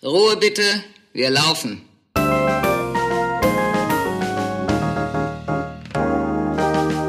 [0.00, 0.62] Ruhe bitte,
[1.12, 1.82] wir laufen.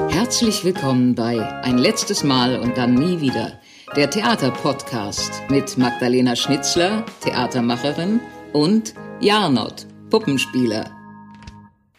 [0.09, 3.59] Herzlich willkommen bei Ein letztes Mal und dann nie wieder.
[3.95, 8.21] Der Theaterpodcast mit Magdalena Schnitzler, Theatermacherin,
[8.53, 10.89] und Jarnot, Puppenspieler.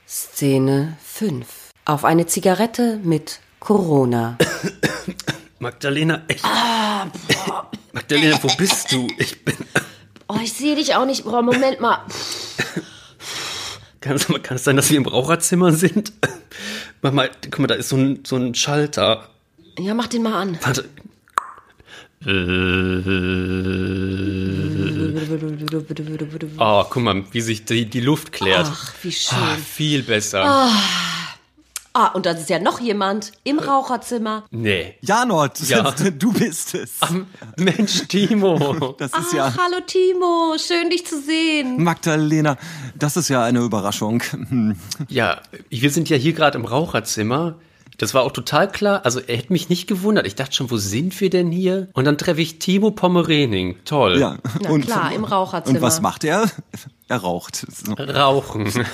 [0.09, 1.47] Szene 5.
[1.85, 4.39] Auf eine Zigarette mit Corona.
[5.61, 6.43] Magdalena, ich,
[7.93, 9.07] Magdalena, wo bist du?
[9.19, 9.55] Ich bin.
[10.33, 11.25] Oh, ich sehe dich auch nicht.
[11.25, 12.03] Bro, Moment mal.
[14.01, 16.13] Kann es, kann es sein, dass wir im Raucherzimmer sind?
[17.03, 19.29] Mach mal, guck mal, da ist so ein, so ein Schalter.
[19.79, 20.59] Ja, mach den mal an.
[20.63, 20.89] Warte.
[26.59, 28.69] Oh, guck mal, wie sich die, die Luft klärt.
[28.71, 29.37] Ach, wie schön.
[29.37, 30.71] Ah, viel besser.
[31.93, 34.45] Ah, und da ist ja noch jemand im Raucherzimmer.
[34.51, 34.95] Nee.
[35.01, 35.91] Janot, Ja.
[36.19, 36.93] du bist es.
[37.57, 38.95] Mensch, Timo.
[38.99, 41.83] Das ist Ach, ja hallo Timo, schön dich zu sehen.
[41.83, 42.57] Magdalena.
[42.95, 44.23] Das ist ja eine Überraschung.
[45.09, 47.57] Ja, wir sind ja hier gerade im Raucherzimmer.
[47.99, 49.05] Das war auch total klar.
[49.05, 50.27] Also er hätte mich nicht gewundert.
[50.27, 51.89] Ich dachte schon, wo sind wir denn hier?
[51.93, 53.77] Und dann treffe ich Timo Pommerening.
[53.85, 54.19] Toll.
[54.19, 54.39] Ja.
[54.63, 55.77] Na klar, im Raucherzimmer.
[55.79, 56.47] Und was macht er?
[57.11, 57.67] Er raucht.
[57.69, 57.95] So.
[57.95, 58.71] Rauchen.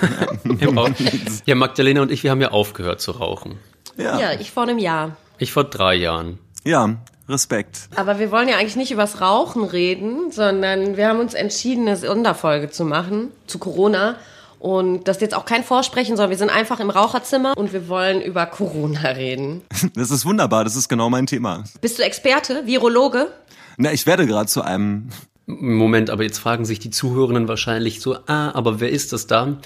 [1.45, 3.59] Ja, Magdalena und ich, wir haben ja aufgehört zu rauchen.
[3.99, 4.19] Ja.
[4.19, 5.17] Ja, ich vor einem Jahr.
[5.39, 6.39] Ich vor drei Jahren.
[6.65, 6.97] ja,
[7.29, 7.89] Respekt.
[7.97, 11.97] Aber wir wollen ja eigentlich nicht übers Rauchen reden, sondern wir haben uns entschieden, eine
[11.97, 14.15] Sonderfolge zu machen zu Corona.
[14.61, 17.89] Und das ist jetzt auch kein Vorsprechen, sondern wir sind einfach im Raucherzimmer und wir
[17.89, 19.63] wollen über Corona reden.
[19.95, 21.65] Das ist wunderbar, das ist genau mein Thema.
[21.83, 23.31] Bist du Experte, Virologe?
[23.77, 25.11] Na, ich werde gerade zu einem.
[25.47, 29.59] Moment, aber jetzt fragen sich die Zuhörenden wahrscheinlich so, ah, aber wer ist das da?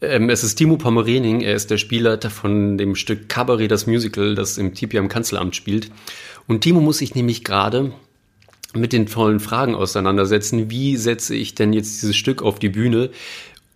[0.00, 4.34] Ähm, es ist Timo Pommerening, er ist der Spielleiter von dem Stück Cabaret, das Musical,
[4.34, 5.90] das im Tipi am Kanzleramt spielt.
[6.48, 7.92] Und Timo muss sich nämlich gerade
[8.74, 10.70] mit den tollen Fragen auseinandersetzen.
[10.70, 13.10] Wie setze ich denn jetzt dieses Stück auf die Bühne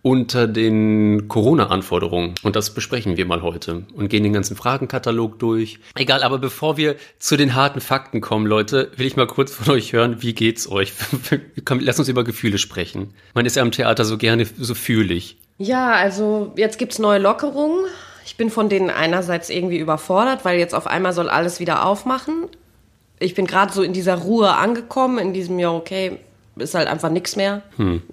[0.07, 2.35] unter den Corona-Anforderungen?
[2.41, 5.79] Und das besprechen wir mal heute und gehen den ganzen Fragenkatalog durch.
[5.95, 9.73] Egal, aber bevor wir zu den harten Fakten kommen, Leute, will ich mal kurz von
[9.73, 10.93] euch hören, wie geht's euch?
[11.69, 13.13] Lass uns über Gefühle sprechen.
[13.33, 15.35] Man ist ja am Theater so gerne so fühlig.
[15.57, 17.85] Ja, also jetzt gibt's neue Lockerungen.
[18.25, 22.45] Ich bin von denen einerseits irgendwie überfordert, weil jetzt auf einmal soll alles wieder aufmachen.
[23.19, 26.19] Ich bin gerade so in dieser Ruhe angekommen, in diesem, ja, okay,
[26.59, 27.61] ist halt einfach nichts mehr.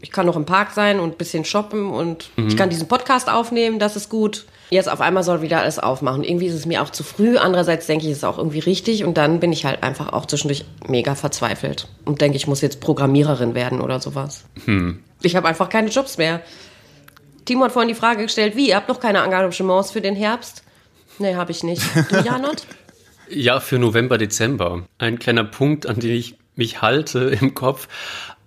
[0.01, 3.31] Ich kann noch im Park sein und ein bisschen shoppen und ich kann diesen Podcast
[3.31, 4.47] aufnehmen, das ist gut.
[4.71, 6.25] Jetzt auf einmal soll wieder alles aufmachen.
[6.25, 7.37] Irgendwie ist es mir auch zu früh.
[7.37, 9.05] Andererseits denke ich, es ist auch irgendwie richtig.
[9.05, 12.81] Und dann bin ich halt einfach auch zwischendurch mega verzweifelt und denke, ich muss jetzt
[12.81, 14.45] Programmiererin werden oder sowas.
[15.23, 16.41] Ich habe einfach keine Jobs mehr.
[17.45, 20.65] Timo hat vorhin die Frage gestellt, wie, ihr habt noch keine Engagements für den Herbst?
[21.19, 21.83] Nee, habe ich nicht.
[22.11, 22.67] Du, Janot?
[23.29, 24.87] Ja, für November, Dezember.
[24.99, 27.89] Ein kleiner Punkt, an den ich mich halte im Kopf.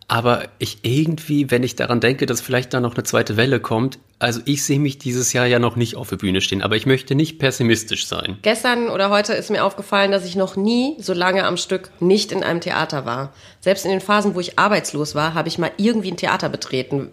[0.10, 4.00] Aber ich irgendwie, wenn ich daran denke, dass vielleicht da noch eine zweite Welle kommt,
[4.20, 6.86] also ich sehe mich dieses Jahr ja noch nicht auf der Bühne stehen, aber ich
[6.86, 8.38] möchte nicht pessimistisch sein.
[8.42, 12.32] Gestern oder heute ist mir aufgefallen, dass ich noch nie so lange am Stück nicht
[12.32, 13.34] in einem Theater war.
[13.60, 17.10] Selbst in den Phasen, wo ich arbeitslos war, habe ich mal irgendwie ein Theater betreten,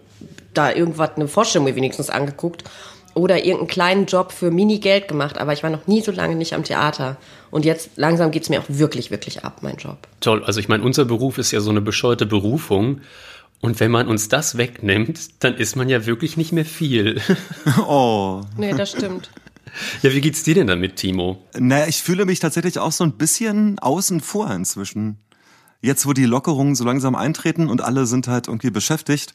[0.54, 2.62] da irgendwas, eine Vorstellung mir wenigstens angeguckt
[3.14, 6.54] oder irgendeinen kleinen Job für Minigeld gemacht, aber ich war noch nie so lange nicht
[6.54, 7.16] am Theater.
[7.50, 9.98] Und jetzt langsam geht's mir auch wirklich, wirklich ab, mein Job.
[10.20, 13.00] Toll, also ich meine, unser Beruf ist ja so eine bescheuerte Berufung.
[13.60, 17.20] Und wenn man uns das wegnimmt, dann ist man ja wirklich nicht mehr viel.
[17.86, 18.42] Oh.
[18.56, 19.30] Nee, das stimmt.
[20.02, 21.42] ja, wie geht's dir denn damit, Timo?
[21.56, 25.18] Naja, ich fühle mich tatsächlich auch so ein bisschen außen vor inzwischen.
[25.80, 29.32] Jetzt, wo die Lockerungen so langsam eintreten und alle sind halt irgendwie beschäftigt.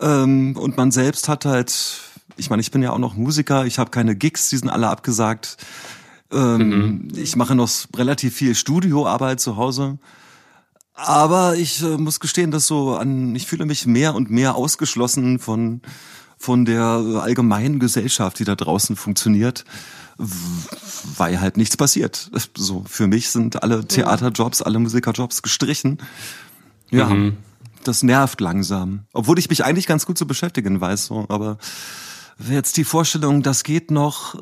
[0.00, 1.72] Ähm, und man selbst hat halt,
[2.36, 4.88] ich meine, ich bin ja auch noch Musiker, ich habe keine Gigs, die sind alle
[4.88, 5.56] abgesagt.
[6.32, 9.98] Ähm, Ich mache noch relativ viel Studioarbeit zu Hause.
[10.94, 15.38] Aber ich äh, muss gestehen, dass so an, ich fühle mich mehr und mehr ausgeschlossen
[15.38, 15.80] von,
[16.38, 16.82] von der
[17.22, 19.64] allgemeinen Gesellschaft, die da draußen funktioniert,
[20.18, 22.30] weil halt nichts passiert.
[22.56, 25.98] So, für mich sind alle Theaterjobs, alle Musikerjobs gestrichen.
[26.90, 27.10] Ja,
[27.84, 29.06] das nervt langsam.
[29.12, 31.56] Obwohl ich mich eigentlich ganz gut zu beschäftigen weiß, so, aber
[32.38, 34.34] jetzt die Vorstellung, das geht noch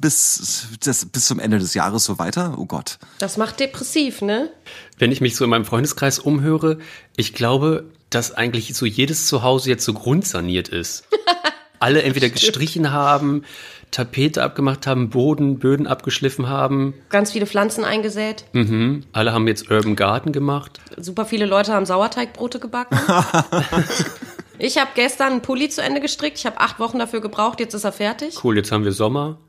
[0.00, 2.98] bis, das, bis zum Ende des Jahres so weiter, oh Gott.
[3.18, 4.50] Das macht depressiv, ne?
[4.98, 6.78] Wenn ich mich so in meinem Freundeskreis umhöre,
[7.16, 11.04] ich glaube, dass eigentlich so jedes Zuhause jetzt so grundsaniert ist.
[11.80, 13.44] Alle entweder gestrichen haben,
[13.90, 16.94] Tapete abgemacht haben, Boden, Böden abgeschliffen haben.
[17.08, 18.44] Ganz viele Pflanzen eingesät.
[18.52, 19.04] Mhm.
[19.12, 20.80] Alle haben jetzt Urban Garden gemacht.
[20.96, 22.98] Super viele Leute haben Sauerteigbrote gebacken.
[24.58, 26.38] ich habe gestern einen Pulli zu Ende gestrickt.
[26.38, 27.60] Ich habe acht Wochen dafür gebraucht.
[27.60, 28.42] Jetzt ist er fertig.
[28.42, 29.38] Cool, jetzt haben wir Sommer.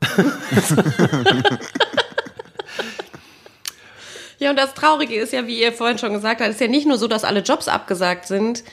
[4.40, 6.86] Ja, und das Traurige ist ja, wie ihr vorhin schon gesagt habt, ist ja nicht
[6.86, 8.64] nur so, dass alle Jobs abgesagt sind.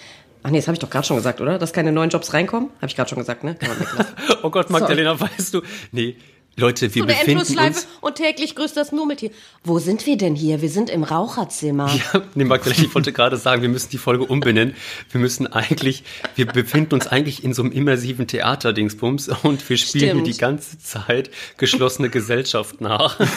[0.41, 1.59] Ach nee, das habe ich doch gerade schon gesagt, oder?
[1.59, 2.69] Dass keine neuen Jobs reinkommen?
[2.77, 3.57] Habe ich gerade schon gesagt, ne?
[4.43, 5.61] Oh Gott, Magdalena, weißt du?
[5.91, 6.15] Nee,
[6.59, 7.88] Leute, wir so eine befinden uns.
[8.01, 9.30] und täglich grüßt das Murmeltier.
[9.63, 10.59] Wo sind wir denn hier?
[10.59, 11.88] Wir sind im Raucherzimmer.
[12.13, 14.75] Ja, nee, Magdalena, ich wollte gerade sagen, wir müssen die Folge umbenennen.
[15.12, 16.04] Wir müssen eigentlich,
[16.36, 20.25] wir befinden uns eigentlich in so einem immersiven Theaterdingsbums und wir spielen Stimmt.
[20.25, 23.19] hier die ganze Zeit geschlossene Gesellschaft nach.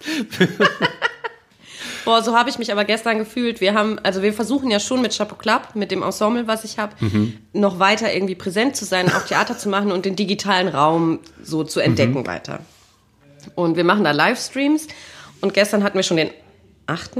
[2.08, 3.60] Boah, so habe ich mich aber gestern gefühlt.
[3.60, 6.78] Wir haben, also wir versuchen ja schon mit Chapeau Club, mit dem Ensemble, was ich
[6.78, 6.94] habe,
[7.52, 11.64] noch weiter irgendwie präsent zu sein, auch Theater zu machen und den digitalen Raum so
[11.64, 12.60] zu entdecken weiter.
[13.56, 14.88] Und wir machen da Livestreams
[15.42, 16.30] und gestern hatten wir schon den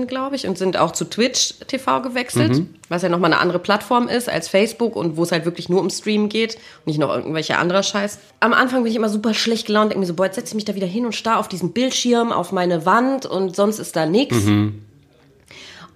[0.06, 4.08] glaube ich, und sind auch zu Twitch TV gewechselt, was ja nochmal eine andere Plattform
[4.08, 7.14] ist als Facebook und wo es halt wirklich nur um Stream geht und nicht noch
[7.14, 8.18] irgendwelche anderer Scheiß.
[8.40, 10.54] Am Anfang bin ich immer super schlecht gelaunt, denke mir so, boah, jetzt setze ich
[10.54, 13.94] mich da wieder hin und starr auf diesen Bildschirm, auf meine Wand und sonst ist
[13.94, 14.36] da nichts.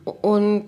[0.05, 0.65] Und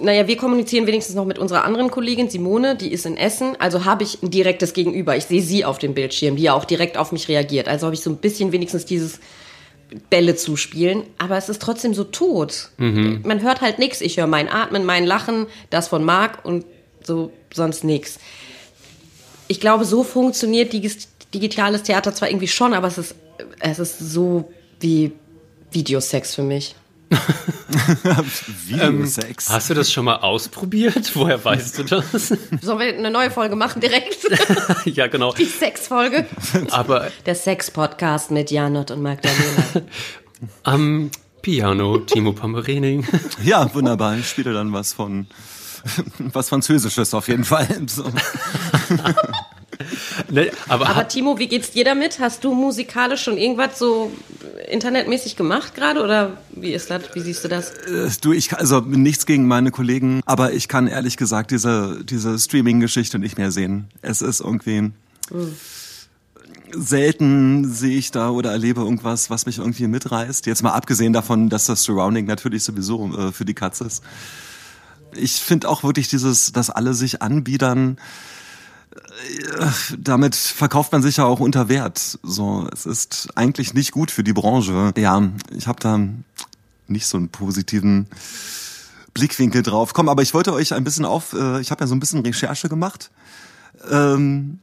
[0.00, 3.56] naja, wir kommunizieren wenigstens noch mit unserer anderen Kollegin Simone, die ist in Essen.
[3.58, 5.16] Also habe ich ein direktes Gegenüber.
[5.16, 7.68] Ich sehe sie auf dem Bildschirm, die ja auch direkt auf mich reagiert.
[7.68, 9.20] Also habe ich so ein bisschen wenigstens dieses
[10.10, 11.04] Bälle zuspielen.
[11.18, 12.70] Aber es ist trotzdem so tot.
[13.24, 14.00] Man hört halt nichts.
[14.00, 16.64] Ich höre mein Atmen, mein Lachen, das von Marc und
[17.02, 18.18] so sonst nichts.
[19.48, 23.14] Ich glaube, so funktioniert digitales Theater zwar irgendwie schon, aber es ist,
[23.60, 24.50] es ist so
[24.80, 25.12] wie
[25.70, 26.74] Videosex für mich.
[28.66, 29.48] Videosex.
[29.48, 31.14] Hast du das schon mal ausprobiert?
[31.14, 32.28] Woher weißt du das?
[32.60, 34.26] Sollen wir eine neue Folge machen direkt?
[34.86, 35.32] ja, genau.
[35.32, 36.26] Die Sexfolge.
[36.70, 39.86] Aber Der Sex-Podcast mit Janot und Magdalena.
[40.64, 41.10] am
[41.42, 43.06] Piano, Timo Pommerening.
[43.42, 44.16] Ja, wunderbar.
[44.16, 45.28] Ich spiele dann was von
[46.18, 47.68] was Französisches auf jeden Fall.
[47.86, 48.04] So.
[50.30, 52.18] Ne, aber, Aber Timo, wie geht's dir damit?
[52.18, 54.10] Hast du musikalisch schon irgendwas so
[54.68, 57.02] internetmäßig gemacht gerade oder wie ist das?
[57.14, 57.70] Wie siehst du das?
[57.70, 62.04] Äh, Du, ich kann- also nichts gegen meine Kollegen, aber ich kann ehrlich gesagt diese
[62.04, 63.88] diese Streaming-Geschichte nicht mehr sehen.
[64.02, 64.90] Es ist irgendwie
[66.72, 70.46] selten sehe ich da oder erlebe irgendwas, was mich irgendwie mitreißt.
[70.46, 74.02] Jetzt mal abgesehen davon, dass das Surrounding natürlich sowieso äh, für die Katze ist.
[75.14, 77.98] Ich finde auch wirklich dieses, dass alle sich anbiedern.
[78.96, 82.18] Äh, Damit verkauft man sich ja auch unter Wert.
[82.22, 84.92] So, es ist eigentlich nicht gut für die Branche.
[84.96, 85.22] Ja,
[85.56, 86.00] ich habe da
[86.88, 88.06] nicht so einen positiven
[89.14, 89.94] Blickwinkel drauf.
[89.94, 92.20] Komm, aber ich wollte euch ein bisschen auf, äh, ich habe ja so ein bisschen
[92.20, 93.10] Recherche gemacht.
[93.90, 94.58] Ähm,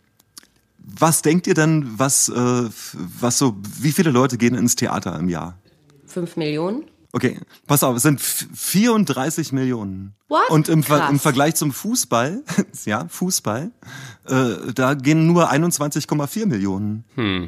[0.77, 2.69] was denkt ihr denn, was, äh,
[3.19, 5.57] was so, wie viele Leute gehen ins Theater im Jahr?
[6.05, 6.83] Fünf Millionen?
[7.15, 7.37] Okay,
[7.67, 10.15] pass auf, es sind f- 34 Millionen.
[10.29, 10.49] What?
[10.49, 12.41] Und im, Ver im Vergleich zum Fußball,
[12.85, 13.69] ja, Fußball,
[14.27, 14.33] äh,
[14.73, 17.03] da gehen nur 21,4 Millionen.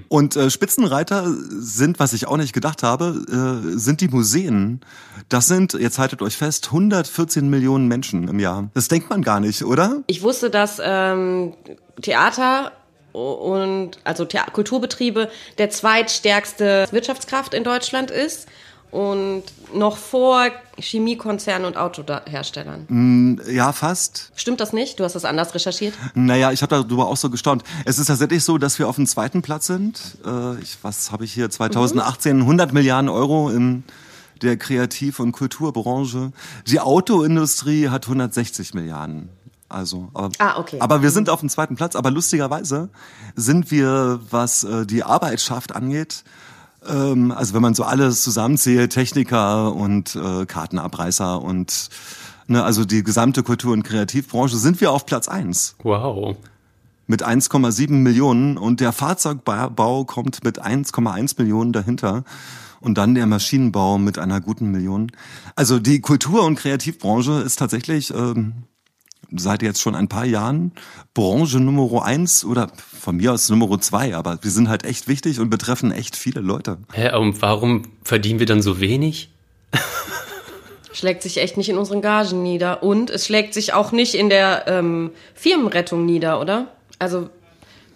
[0.08, 3.26] Und äh, Spitzenreiter sind, was ich auch nicht gedacht habe,
[3.74, 4.82] äh, sind die Museen.
[5.30, 8.70] Das sind, jetzt haltet euch fest, 114 Millionen Menschen im Jahr.
[8.76, 10.04] Das denkt man gar nicht, oder?
[10.06, 11.56] Ich wusste, dass ähm,
[12.04, 12.72] Theater
[13.14, 18.48] und also Kulturbetriebe der zweitstärkste Wirtschaftskraft in Deutschland ist
[18.96, 19.44] und
[19.74, 20.46] noch vor
[20.80, 23.42] Chemiekonzernen und Autoherstellern.
[23.50, 24.32] Ja, fast.
[24.36, 25.00] Stimmt das nicht?
[25.00, 25.94] Du hast das anders recherchiert?
[26.14, 27.64] Naja, ich habe darüber auch so gestaunt.
[27.84, 30.00] Es ist tatsächlich so, dass wir auf dem zweiten Platz sind.
[30.26, 31.50] Äh, ich, was habe ich hier?
[31.50, 33.84] 2018 100 Milliarden Euro in
[34.42, 36.32] der Kreativ- und Kulturbranche.
[36.68, 39.30] Die Autoindustrie hat 160 Milliarden.
[39.68, 40.78] Also, aber, Ah, okay.
[40.80, 41.96] aber wir sind auf dem zweiten Platz.
[41.96, 42.90] Aber lustigerweise
[43.36, 46.24] sind wir, was äh, die Arbeitschaft angeht,
[46.88, 51.90] ähm, also wenn man so alles zusammenzählt, Techniker und äh, Kartenabreißer und
[52.48, 56.36] ne, also die gesamte Kultur- und Kreativbranche, sind wir auf Platz eins wow.
[57.08, 62.24] mit 1,7 Millionen und der Fahrzeugbau kommt mit 1,1 Millionen dahinter
[62.82, 65.12] und dann der Maschinenbau mit einer guten Million.
[65.56, 68.64] Also die Kultur- und Kreativbranche ist tatsächlich ähm,
[69.36, 70.72] seit jetzt schon ein paar Jahren
[71.14, 75.40] Branche Nummer eins oder von mir aus Nummer zwei, aber wir sind halt echt wichtig
[75.40, 76.78] und betreffen echt viele Leute.
[76.94, 79.30] Hä, und warum verdienen wir dann so wenig?
[80.94, 82.82] Schlägt sich echt nicht in unseren Gagen nieder.
[82.82, 86.68] Und es schlägt sich auch nicht in der ähm, Firmenrettung nieder, oder?
[87.00, 87.30] Also,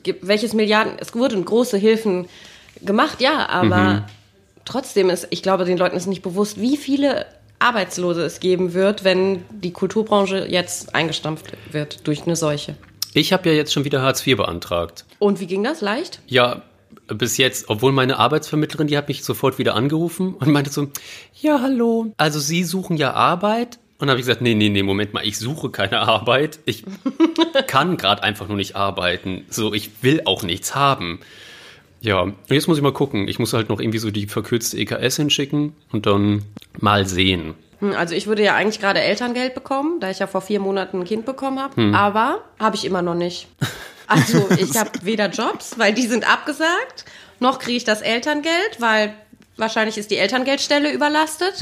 [0.03, 2.27] gibt- welches Milliarden, es wurden große Hilfen
[2.81, 4.05] gemacht, ja, aber
[4.65, 7.25] trotzdem ist, ich glaube, den Leuten ist nicht bewusst, wie viele
[7.59, 12.75] Arbeitslose es geben wird, wenn die Kulturbranche jetzt eingestampft wird durch eine Seuche.
[13.13, 15.05] Ich habe ja jetzt schon wieder Hartz IV beantragt.
[15.19, 15.81] Und wie ging das?
[15.81, 16.21] Leicht?
[16.27, 16.61] Ja,
[17.07, 20.87] bis jetzt, obwohl meine Arbeitsvermittlerin, die hat mich sofort wieder angerufen und meinte so,
[21.41, 22.13] ja, hallo.
[22.17, 23.79] Also Sie suchen ja Arbeit?
[23.97, 26.59] Und dann habe ich gesagt, nee, nee, nee, Moment mal, ich suche keine Arbeit.
[26.65, 26.85] Ich
[27.67, 29.45] kann gerade einfach nur nicht arbeiten.
[29.49, 31.19] So, ich will auch nichts haben.
[32.01, 33.27] Ja, und jetzt muss ich mal gucken.
[33.27, 36.43] Ich muss halt noch irgendwie so die verkürzte EKS hinschicken und dann
[36.79, 37.55] mal sehen?
[37.79, 40.99] Hm, Also ich würde ja eigentlich gerade Elterngeld bekommen, da ich ja vor vier Monaten
[40.99, 41.93] ein Kind bekommen habe.
[41.95, 43.47] Aber habe ich immer noch nicht.
[44.07, 47.05] Also ich habe weder Jobs, weil die sind abgesagt,
[47.39, 49.13] noch kriege ich das Elterngeld, weil
[49.57, 51.55] wahrscheinlich ist die Elterngeldstelle überlastet.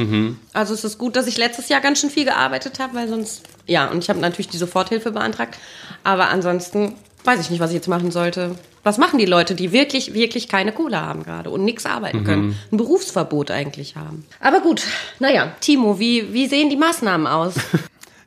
[0.54, 3.44] Also es ist gut, dass ich letztes Jahr ganz schön viel gearbeitet habe, weil sonst...
[3.66, 5.58] Ja, und ich habe natürlich die Soforthilfe beantragt.
[6.04, 6.94] Aber ansonsten
[7.28, 8.56] weiß ich nicht, was ich jetzt machen sollte.
[8.84, 12.58] Was machen die Leute, die wirklich, wirklich keine Kohle haben gerade und nichts arbeiten können?
[12.72, 14.26] Ein Berufsverbot eigentlich haben.
[14.40, 14.84] Aber gut,
[15.20, 17.56] naja, Timo, wie, wie sehen die Maßnahmen aus?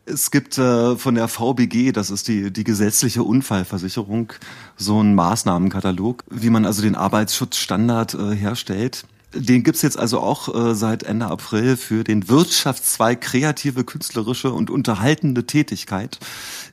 [0.07, 4.33] Es gibt äh, von der VBG, das ist die, die gesetzliche Unfallversicherung,
[4.77, 9.05] so einen Maßnahmenkatalog, wie man also den Arbeitsschutzstandard äh, herstellt.
[9.33, 14.71] Den gibt's jetzt also auch äh, seit Ende April für den Wirtschaftszweig kreative, künstlerische und
[14.71, 16.19] unterhaltende Tätigkeit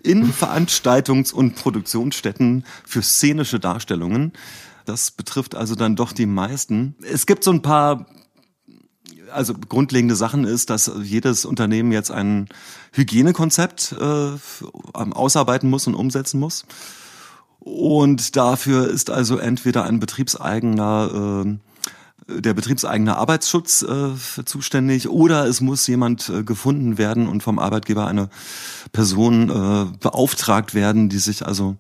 [0.01, 4.33] in Veranstaltungs- und Produktionsstätten für szenische Darstellungen.
[4.85, 6.95] Das betrifft also dann doch die meisten.
[7.01, 8.07] Es gibt so ein paar
[9.31, 12.47] also grundlegende Sachen ist, dass jedes Unternehmen jetzt ein
[12.93, 14.31] Hygienekonzept äh,
[14.93, 16.65] ausarbeiten muss und umsetzen muss.
[17.59, 21.66] Und dafür ist also entweder ein betriebseigener äh,
[22.27, 28.07] der betriebseigene Arbeitsschutz äh, zuständig oder es muss jemand äh, gefunden werden und vom Arbeitgeber
[28.07, 28.29] eine
[28.91, 31.77] Person äh, beauftragt werden, die sich also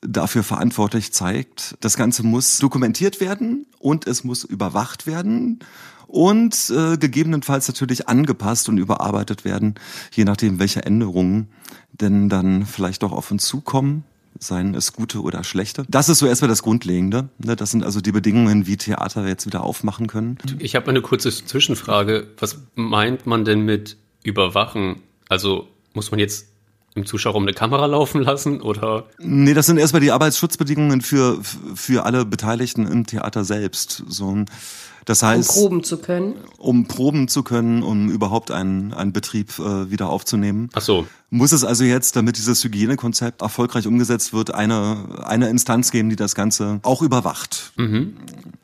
[0.00, 1.76] dafür verantwortlich zeigt.
[1.80, 5.60] Das Ganze muss dokumentiert werden und es muss überwacht werden
[6.06, 9.74] und äh, gegebenenfalls natürlich angepasst und überarbeitet werden,
[10.12, 11.48] je nachdem, welche Änderungen
[11.92, 14.04] denn dann vielleicht doch auf uns zukommen
[14.38, 15.84] seien es gute oder schlechte.
[15.88, 17.28] Das ist so erstmal das Grundlegende.
[17.38, 17.56] ne?
[17.56, 20.38] Das sind also die Bedingungen, wie Theater jetzt wieder aufmachen können.
[20.58, 22.28] Ich habe eine kurze Zwischenfrage.
[22.38, 25.02] Was meint man denn mit überwachen?
[25.28, 26.48] Also muss man jetzt
[26.94, 29.06] im Zuschauerraum eine Kamera laufen lassen oder?
[29.18, 31.38] Nee, das sind erstmal die Arbeitsschutzbedingungen für,
[31.74, 34.02] für alle Beteiligten im Theater selbst.
[34.08, 34.44] So,
[35.06, 36.34] das um heißt, proben zu können.
[36.58, 40.68] um proben zu können, um überhaupt einen, einen Betrieb äh, wieder aufzunehmen.
[40.74, 41.06] Ach so.
[41.30, 46.16] Muss es also jetzt, damit dieses Hygienekonzept erfolgreich umgesetzt wird, eine, eine Instanz geben, die
[46.16, 47.72] das Ganze auch überwacht.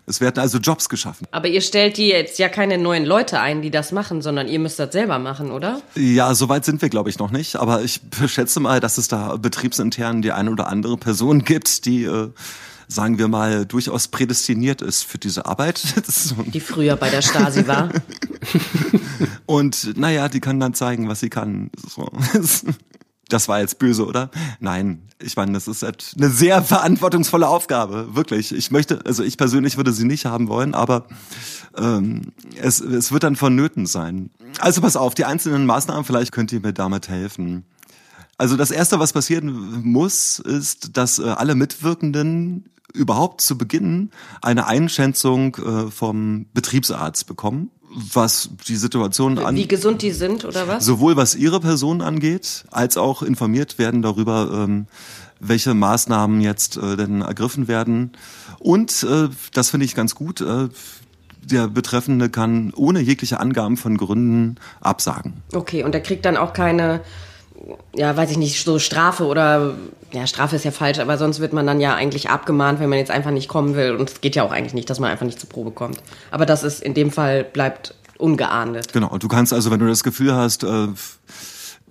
[0.07, 1.27] Es werden also Jobs geschaffen.
[1.31, 4.59] Aber ihr stellt die jetzt ja keine neuen Leute ein, die das machen, sondern ihr
[4.59, 5.81] müsst das selber machen, oder?
[5.95, 7.57] Ja, soweit sind wir, glaube ich, noch nicht.
[7.57, 12.05] Aber ich schätze mal, dass es da betriebsintern die eine oder andere Person gibt, die,
[12.05, 12.31] äh,
[12.95, 15.83] sagen wir mal, durchaus prädestiniert ist für diese Arbeit.
[16.53, 17.91] Die früher bei der Stasi war.
[19.47, 21.71] Und naja, die kann dann zeigen, was sie kann.
[21.89, 22.11] So.
[23.29, 24.31] Das war jetzt böse, oder?
[24.61, 28.55] Nein, ich meine, das ist eine sehr verantwortungsvolle Aufgabe, wirklich.
[28.55, 31.07] Ich möchte, also ich persönlich würde sie nicht haben wollen, aber
[31.79, 34.29] ähm, es, es wird dann vonnöten sein.
[34.59, 37.65] Also pass auf, die einzelnen Maßnahmen, vielleicht könnt ihr mir damit helfen.
[38.37, 44.67] Also das Erste, was passieren muss, ist, dass äh, alle Mitwirkenden überhaupt zu Beginn eine
[44.67, 50.85] Einschätzung äh, vom Betriebsarzt bekommen, was die Situation an Wie gesund die sind, oder was?
[50.85, 54.87] sowohl was ihre Person angeht, als auch informiert werden darüber, ähm,
[55.41, 58.13] welche Maßnahmen jetzt äh, denn ergriffen werden.
[58.59, 60.41] Und äh, das finde ich ganz gut.
[60.41, 60.69] Äh,
[61.45, 65.43] der Betreffende kann ohne jegliche Angaben von Gründen absagen.
[65.53, 67.01] Okay, und er kriegt dann auch keine,
[67.95, 69.75] ja, weiß ich nicht, so Strafe oder,
[70.13, 72.99] ja, Strafe ist ja falsch, aber sonst wird man dann ja eigentlich abgemahnt, wenn man
[72.99, 73.93] jetzt einfach nicht kommen will.
[73.93, 75.99] Und es geht ja auch eigentlich nicht, dass man einfach nicht zur Probe kommt.
[76.31, 78.93] Aber das ist in dem Fall bleibt ungeahndet.
[78.93, 79.17] Genau.
[79.19, 80.89] Du kannst also, wenn du das Gefühl hast, äh,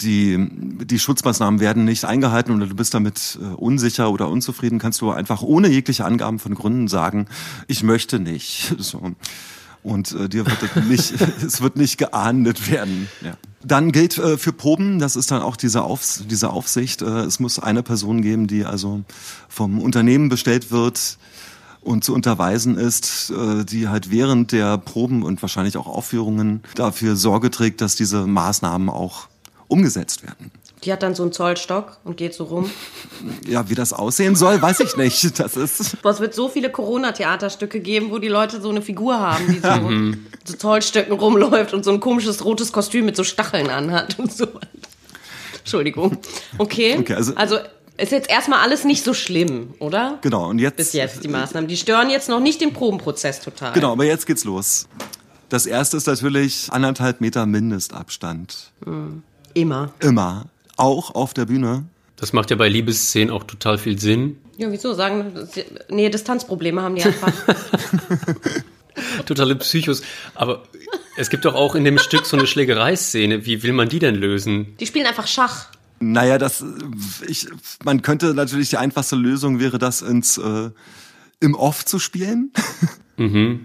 [0.01, 0.47] die,
[0.85, 5.11] die Schutzmaßnahmen werden nicht eingehalten oder du bist damit äh, unsicher oder unzufrieden, kannst du
[5.11, 7.27] einfach ohne jegliche Angaben von Gründen sagen,
[7.67, 8.75] ich möchte nicht.
[8.81, 9.11] So.
[9.83, 11.13] Und äh, dir wird es nicht,
[11.45, 13.07] es wird nicht geahndet werden.
[13.21, 13.33] Ja.
[13.63, 17.39] Dann gilt äh, für Proben, das ist dann auch diese, Aufs diese Aufsicht, äh, es
[17.39, 19.01] muss eine Person geben, die also
[19.49, 21.17] vom Unternehmen bestellt wird,
[21.81, 27.15] und zu unterweisen ist, äh, die halt während der Proben und wahrscheinlich auch Aufführungen dafür
[27.15, 29.27] Sorge trägt, dass diese Maßnahmen auch
[29.67, 30.51] umgesetzt werden.
[30.83, 32.71] Die hat dann so einen Zollstock und geht so rum.
[33.47, 35.39] Ja, wie das aussehen soll, weiß ich nicht.
[35.39, 39.19] Das ist Boah, es wird so viele Corona-Theaterstücke geben, wo die Leute so eine Figur
[39.19, 43.69] haben, die so, so Zollstöcken rumläuft und so ein komisches rotes Kostüm mit so Stacheln
[43.69, 44.47] anhat und so.
[45.59, 46.17] Entschuldigung.
[46.57, 46.97] Okay.
[46.99, 47.57] Okay, also- also
[47.97, 50.17] ist jetzt erstmal alles nicht so schlimm, oder?
[50.21, 50.49] genau.
[50.49, 51.67] Und jetzt Bis jetzt die Maßnahmen.
[51.67, 53.73] Die stören jetzt noch nicht den Probenprozess total.
[53.73, 54.87] Genau, aber jetzt geht's los.
[55.49, 58.71] Das erste ist natürlich anderthalb Meter Mindestabstand.
[59.53, 59.93] Immer.
[59.99, 60.45] Immer.
[60.81, 61.85] Auch auf der Bühne.
[62.15, 64.37] Das macht ja bei Liebesszenen auch total viel Sinn.
[64.57, 65.47] Ja, wieso sagen?
[65.89, 67.33] Nee, Distanzprobleme haben die einfach.
[69.25, 70.01] Totale Psychos.
[70.35, 70.63] Aber
[71.17, 73.45] es gibt doch auch in dem Stück so eine Schlägereiszene.
[73.45, 74.75] Wie will man die denn lösen?
[74.79, 75.67] Die spielen einfach Schach.
[75.99, 76.63] Naja, das,
[77.27, 77.47] ich,
[77.83, 80.71] man könnte natürlich die einfachste Lösung wäre das ins, äh,
[81.39, 82.51] im Off zu spielen.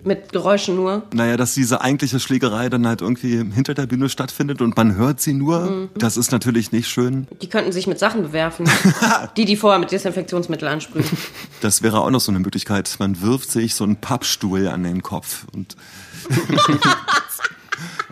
[0.05, 1.03] Mit Geräuschen nur.
[1.13, 5.21] Naja, dass diese eigentliche Schlägerei dann halt irgendwie hinter der Bühne stattfindet und man hört
[5.21, 7.27] sie nur, das ist natürlich nicht schön.
[7.43, 8.69] Die könnten sich mit Sachen bewerfen.
[9.37, 11.05] die, die vorher mit Desinfektionsmittel ansprühen.
[11.61, 12.95] Das wäre auch noch so eine Möglichkeit.
[12.99, 15.77] Man wirft sich so einen Pappstuhl an den Kopf und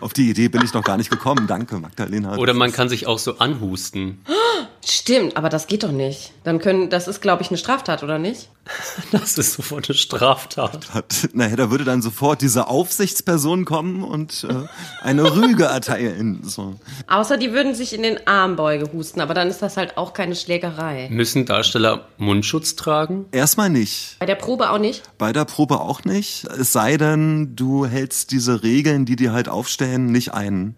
[0.01, 1.47] auf die Idee bin ich noch gar nicht gekommen.
[1.47, 2.37] Danke, Magdalena.
[2.37, 4.19] Oder man kann sich auch so anhusten.
[4.87, 6.31] Stimmt, aber das geht doch nicht.
[6.43, 8.49] Dann können, das ist, glaube ich, eine Straftat, oder nicht?
[9.11, 10.87] Das ist sofort eine Straftat.
[11.33, 14.67] Naja, da würde dann sofort diese Aufsichtsperson kommen und äh,
[15.03, 16.41] eine Rüge erteilen.
[16.43, 16.75] So.
[17.07, 20.35] Außer die würden sich in den Armbeuge husten, aber dann ist das halt auch keine
[20.35, 21.07] Schlägerei.
[21.11, 23.25] Müssen Darsteller Mundschutz tragen?
[23.31, 24.17] Erstmal nicht.
[24.19, 25.03] Bei der Probe auch nicht?
[25.17, 26.45] Bei der Probe auch nicht.
[26.45, 30.75] Es sei denn, du hältst diese Regeln, die die halt aufstellen, nicht ein.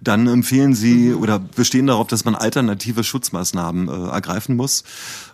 [0.00, 4.84] Dann empfehlen sie oder bestehen darauf, dass man alternative Schutzmaßnahmen äh, ergreifen muss.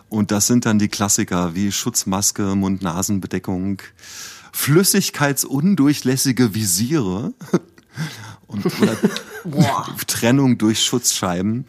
[0.09, 3.81] Und das sind dann die Klassiker wie Schutzmaske, Mund-Nasen-Bedeckung,
[4.53, 7.33] flüssigkeitsundurchlässige Visiere
[8.47, 8.65] und
[10.07, 11.65] Trennung durch Schutzscheiben.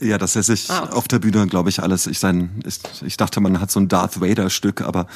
[0.00, 0.92] Ja, das lässt sich Ah, okay.
[0.94, 2.06] auf der Bühne, glaube ich, alles.
[2.06, 5.06] Ich, sein, ich, ich dachte, man hat so ein Darth Vader-Stück, aber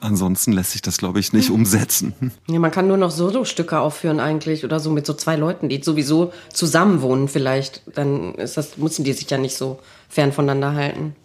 [0.00, 2.12] ansonsten lässt sich das, glaube ich, nicht umsetzen.
[2.48, 5.82] Ja, man kann nur noch Solo-Stücke aufführen eigentlich oder so mit so zwei Leuten, die
[5.82, 7.82] sowieso zusammenwohnen vielleicht.
[7.94, 11.16] Dann ist das, müssen die sich ja nicht so fern voneinander halten.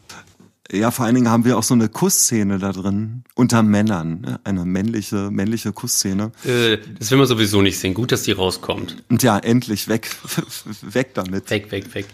[0.72, 4.40] Ja, vor allen Dingen haben wir auch so eine Kussszene da drin unter Männern, ne?
[4.46, 6.32] eine männliche, männliche Kussszene.
[6.46, 7.94] Äh, das will man sowieso nicht sehen.
[7.94, 9.04] Gut, dass die rauskommt.
[9.10, 10.10] Und ja, endlich weg,
[10.82, 11.50] weg damit.
[11.50, 12.06] Weg, weg, weg.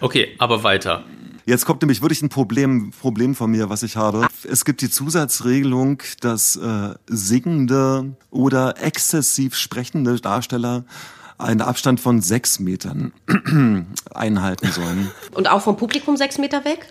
[0.00, 1.04] Okay, aber weiter.
[1.46, 4.26] Jetzt kommt nämlich wirklich ein Problem, Problem von mir, was ich habe.
[4.50, 10.84] Es gibt die Zusatzregelung, dass äh, singende oder exzessiv sprechende Darsteller
[11.36, 13.12] einen Abstand von sechs Metern
[14.14, 15.10] einhalten sollen.
[15.32, 16.86] Und auch vom Publikum sechs Meter weg?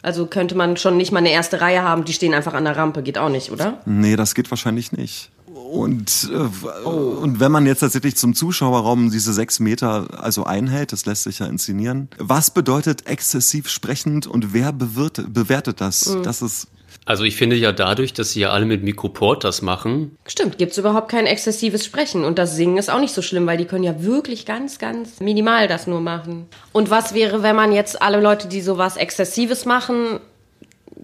[0.00, 2.76] Also könnte man schon nicht mal eine erste Reihe haben, die stehen einfach an der
[2.76, 3.80] Rampe, geht auch nicht, oder?
[3.84, 5.30] Nee, das geht wahrscheinlich nicht.
[5.72, 11.06] Und, äh, und wenn man jetzt tatsächlich zum Zuschauerraum diese sechs Meter also einhält, das
[11.06, 12.10] lässt sich ja inszenieren.
[12.18, 16.14] Was bedeutet exzessiv sprechend und wer bewirtet, bewertet das?
[16.24, 16.68] Das ist
[17.06, 20.76] Also ich finde ja dadurch, dass sie ja alle mit Mikroport das machen, Stimmt, gibt's
[20.76, 22.24] überhaupt kein exzessives Sprechen.
[22.26, 25.20] Und das Singen ist auch nicht so schlimm, weil die können ja wirklich ganz, ganz
[25.20, 26.48] minimal das nur machen.
[26.72, 30.20] Und was wäre, wenn man jetzt alle Leute, die sowas Exzessives machen,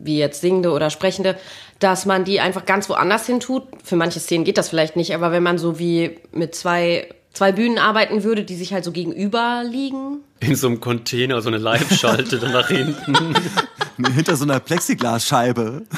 [0.02, 1.36] wie jetzt Singende oder Sprechende,
[1.78, 3.64] dass man die einfach ganz woanders hin tut?
[3.84, 7.52] Für manche Szenen geht das vielleicht nicht, aber wenn man so wie mit zwei, zwei
[7.52, 10.18] Bühnen arbeiten würde, die sich halt so gegenüber liegen.
[10.40, 13.34] in so einem Container so eine Live-Schalte dann nach hinten.
[14.14, 15.82] hinter so einer Plexiglasscheibe.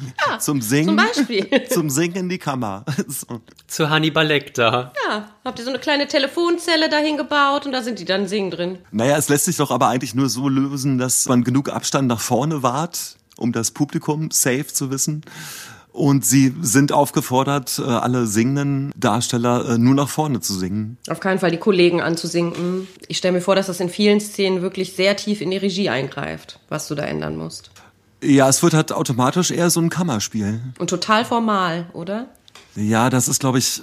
[0.00, 0.52] Weißt du?
[0.52, 0.86] zum Singen.
[0.88, 1.66] zum Beispiel.
[1.70, 2.84] Zum Singen in die Kammer.
[3.08, 3.40] So.
[3.66, 4.92] Zu Hannibal Lecter.
[5.06, 8.50] Ja, habt ihr so eine kleine Telefonzelle dahin gebaut und da sind die dann singen
[8.50, 8.78] drin.
[8.92, 12.20] Naja, es lässt sich doch aber eigentlich nur so lösen, dass man genug Abstand nach
[12.20, 15.24] vorne wahrt, um das Publikum safe zu wissen.
[15.92, 20.98] Und sie sind aufgefordert, äh, alle singenden Darsteller äh, nur nach vorne zu singen.
[21.08, 22.86] Auf keinen Fall die Kollegen anzusinken.
[23.08, 25.88] Ich stelle mir vor, dass das in vielen Szenen wirklich sehr tief in die Regie
[25.88, 27.70] eingreift, was du da ändern musst.
[28.22, 30.60] Ja, es wird halt automatisch eher so ein Kammerspiel.
[30.78, 32.26] Und total formal, oder?
[32.76, 33.82] Ja, das ist, glaube ich,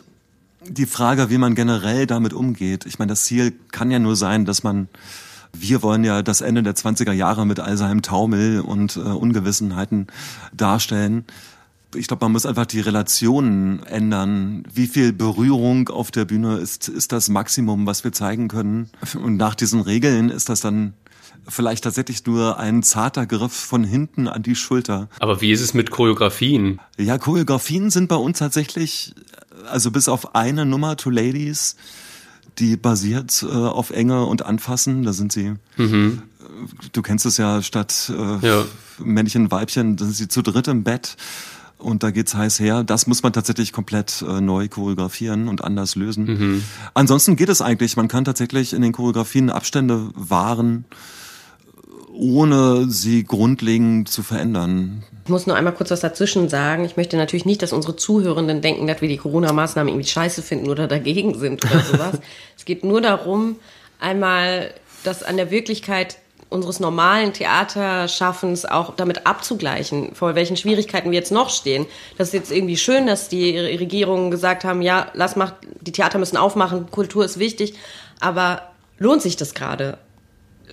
[0.65, 2.85] die Frage, wie man generell damit umgeht.
[2.85, 4.89] Ich meine, das Ziel kann ja nur sein, dass man,
[5.53, 10.07] wir wollen ja das Ende der 20er Jahre mit all seinem Taumel und äh, Ungewissenheiten
[10.53, 11.25] darstellen.
[11.95, 14.63] Ich glaube, man muss einfach die Relationen ändern.
[14.71, 18.89] Wie viel Berührung auf der Bühne ist, ist das Maximum, was wir zeigen können?
[19.15, 20.93] Und nach diesen Regeln ist das dann
[21.47, 25.09] vielleicht tatsächlich nur ein zarter Griff von hinten an die Schulter.
[25.19, 26.79] Aber wie ist es mit Choreografien?
[26.97, 29.13] Ja, Choreografien sind bei uns tatsächlich,
[29.69, 31.75] also bis auf eine Nummer to Ladies,
[32.59, 35.03] die basiert äh, auf Enge und Anfassen.
[35.03, 36.11] Da sind sie, äh,
[36.91, 38.65] du kennst es ja, statt äh, Ja.
[38.99, 41.17] Männchen, Weibchen, da sind sie zu dritt im Bett.
[41.79, 42.83] Und da geht's heiß her.
[42.83, 46.63] Das muss man tatsächlich komplett äh, neu choreografieren und anders lösen.
[46.95, 47.95] Ansonsten geht es eigentlich.
[47.95, 50.85] Man kann tatsächlich in den Choreografien Abstände wahren,
[52.17, 55.03] ohne sie grundlegend zu verändern.
[55.25, 56.85] Ich muss nur einmal kurz was dazwischen sagen.
[56.85, 60.69] Ich möchte natürlich nicht, dass unsere Zuhörenden denken, dass wir die Corona-Maßnahmen irgendwie scheiße finden
[60.69, 62.19] oder dagegen sind oder sowas.
[62.57, 63.57] es geht nur darum,
[63.99, 66.17] einmal das an der Wirklichkeit
[66.49, 71.85] unseres normalen Theaterschaffens auch damit abzugleichen, vor welchen Schwierigkeiten wir jetzt noch stehen.
[72.17, 76.19] Das ist jetzt irgendwie schön, dass die Regierungen gesagt haben, ja, lass mal, die Theater
[76.19, 77.73] müssen aufmachen, Kultur ist wichtig,
[78.19, 78.61] aber
[78.97, 79.97] lohnt sich das gerade?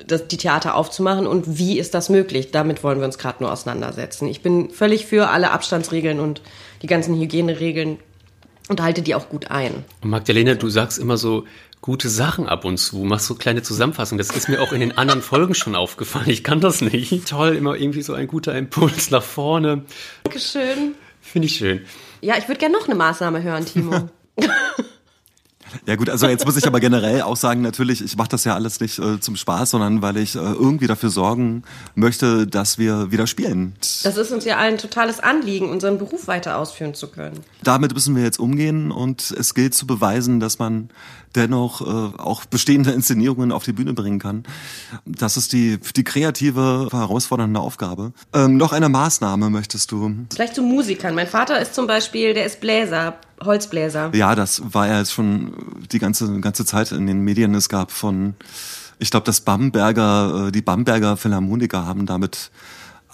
[0.06, 2.50] Das, die Theater aufzumachen und wie ist das möglich?
[2.50, 4.28] Damit wollen wir uns gerade nur auseinandersetzen.
[4.28, 6.42] Ich bin völlig für alle Abstandsregeln und
[6.82, 7.98] die ganzen Hygieneregeln
[8.68, 9.84] und halte die auch gut ein.
[10.02, 11.44] Und Magdalena, du sagst immer so
[11.80, 14.18] gute Sachen ab und zu, machst so kleine Zusammenfassungen.
[14.18, 16.30] Das ist mir auch in den anderen Folgen schon aufgefallen.
[16.30, 17.28] Ich kann das nicht.
[17.28, 19.84] Toll, immer irgendwie so ein guter Impuls nach vorne.
[20.24, 20.94] Dankeschön.
[21.20, 21.82] Finde ich schön.
[22.20, 24.08] Ja, ich würde gerne noch eine Maßnahme hören, Timo.
[25.86, 28.54] Ja gut, also jetzt muss ich aber generell auch sagen, natürlich, ich mache das ja
[28.54, 31.62] alles nicht äh, zum Spaß, sondern weil ich äh, irgendwie dafür sorgen
[31.94, 33.74] möchte, dass wir wieder spielen.
[34.02, 37.40] Das ist uns ja allen totales Anliegen, unseren Beruf weiter ausführen zu können.
[37.62, 40.88] Damit müssen wir jetzt umgehen und es gilt zu beweisen, dass man
[41.34, 44.44] dennoch äh, auch bestehende Inszenierungen auf die Bühne bringen kann.
[45.04, 48.12] Das ist die, die kreative, herausfordernde Aufgabe.
[48.32, 50.14] Ähm, noch eine Maßnahme möchtest du?
[50.32, 51.14] Vielleicht zu Musikern.
[51.14, 54.10] Mein Vater ist zum Beispiel, der ist Bläser, Holzbläser.
[54.14, 55.52] Ja, das war ja jetzt schon
[55.92, 57.54] die ganze, ganze Zeit in den Medien.
[57.54, 58.34] Es gab von,
[58.98, 62.50] ich glaube, das Bamberger, äh, die Bamberger Philharmoniker haben damit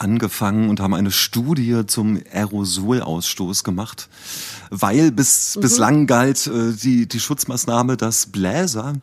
[0.00, 4.08] angefangen und haben eine Studie zum Aerosolausstoß gemacht,
[4.70, 5.60] weil bis, mhm.
[5.60, 8.94] bislang galt äh, die, die Schutzmaßnahme, dass Bläser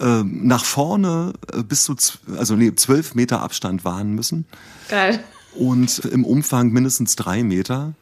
[0.00, 1.94] äh, nach vorne äh, bis zu
[2.36, 4.46] also nee, zwölf Meter Abstand wahren müssen.
[4.88, 5.22] Geil.
[5.54, 7.92] Und im Umfang mindestens drei Meter.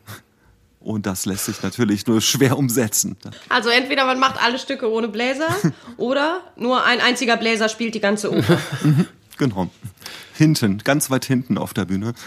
[0.81, 3.17] Und das lässt sich natürlich nur schwer umsetzen.
[3.51, 5.49] Also entweder man macht alle Stücke ohne Bläser
[5.99, 8.59] oder nur ein einziger Bläser spielt die ganze Oper.
[9.37, 9.71] genau.
[10.35, 12.15] Hinten, ganz weit hinten auf der Bühne.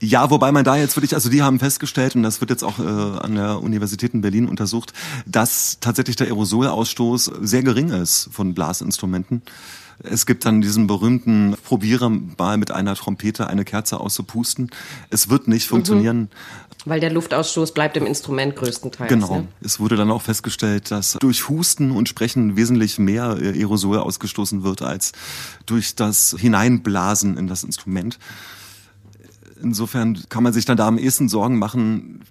[0.00, 2.78] Ja, wobei man da jetzt wirklich, also die haben festgestellt, und das wird jetzt auch
[2.78, 4.92] äh, an der Universität in Berlin untersucht,
[5.26, 9.42] dass tatsächlich der Aerosolausstoß sehr gering ist von Blasinstrumenten.
[10.00, 14.70] Es gibt dann diesen berühmten Probiere mal mit einer Trompete eine Kerze auszupusten.
[15.10, 15.70] Es wird nicht mhm.
[15.70, 16.28] funktionieren.
[16.88, 19.10] Weil der Luftausstoß bleibt im Instrument größtenteils.
[19.10, 19.40] Genau.
[19.40, 19.48] Ne?
[19.60, 24.80] Es wurde dann auch festgestellt, dass durch Husten und Sprechen wesentlich mehr Aerosol ausgestoßen wird
[24.80, 25.12] als
[25.66, 28.18] durch das Hineinblasen in das Instrument.
[29.62, 32.24] Insofern kann man sich dann da am ehesten Sorgen machen,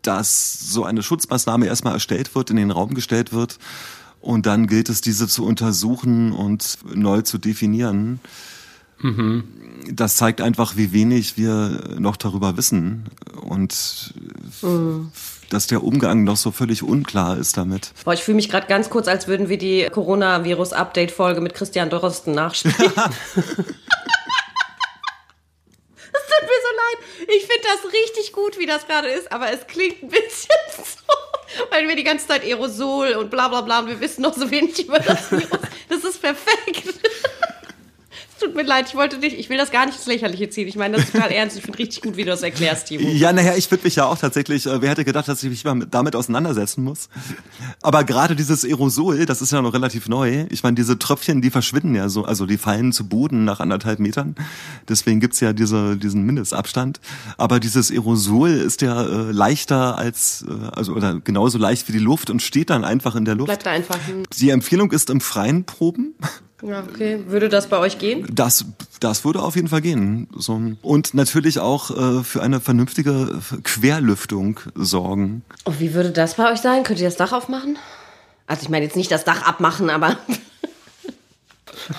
[0.00, 3.58] dass so eine Schutzmaßnahme erstmal erstellt wird, in den Raum gestellt wird
[4.20, 8.20] und dann gilt es, diese zu untersuchen und neu zu definieren.
[8.98, 9.44] Mhm.
[9.90, 13.04] Das zeigt einfach, wie wenig wir noch darüber wissen
[13.42, 14.14] und
[14.62, 15.12] mhm.
[15.50, 17.92] dass der Umgang noch so völlig unklar ist damit.
[18.04, 22.34] Boah, ich fühle mich gerade ganz kurz, als würden wir die Coronavirus-Update-Folge mit Christian Dorosten
[22.34, 22.74] nachspielen.
[26.12, 27.36] Es tut mir so leid.
[27.36, 31.12] Ich finde das richtig gut, wie das gerade ist, aber es klingt ein bisschen so,
[31.70, 34.50] weil wir die ganze Zeit Aerosol und bla bla bla und wir wissen noch so
[34.50, 35.60] wenig über das Virus.
[35.88, 36.94] Das ist perfekt
[38.38, 40.68] tut mir leid, ich wollte nicht, ich will das gar nicht ins Lächerliche ziehen.
[40.68, 41.56] Ich meine das ist total ernst.
[41.56, 43.08] Ich finde richtig gut, wie du das erklärst, Timo.
[43.08, 45.64] Ja, naja, ich finde mich ja auch tatsächlich, äh, wer hätte gedacht, dass ich mich
[45.64, 47.08] mal damit auseinandersetzen muss.
[47.82, 50.46] Aber gerade dieses Aerosol, das ist ja noch relativ neu.
[50.50, 53.98] Ich meine, diese Tröpfchen, die verschwinden ja so, also die fallen zu Boden nach anderthalb
[53.98, 54.34] Metern.
[54.88, 57.00] Deswegen gibt's ja diese, diesen Mindestabstand.
[57.36, 61.98] Aber dieses Aerosol ist ja äh, leichter als, äh, also oder genauso leicht wie die
[61.98, 63.48] Luft und steht dann einfach in der Luft.
[63.48, 63.98] Bleibt da einfach.
[64.38, 66.14] Die Empfehlung ist im Freien proben.
[66.62, 67.22] Ja, okay.
[67.26, 68.26] Würde das bei euch gehen?
[68.32, 68.64] Das,
[69.00, 70.26] das würde auf jeden Fall gehen.
[70.34, 70.60] So.
[70.82, 75.42] Und natürlich auch äh, für eine vernünftige Querlüftung sorgen.
[75.64, 76.82] Und wie würde das bei euch sein?
[76.82, 77.78] Könnt ihr das Dach aufmachen?
[78.46, 80.16] Also ich meine jetzt nicht das Dach abmachen, aber...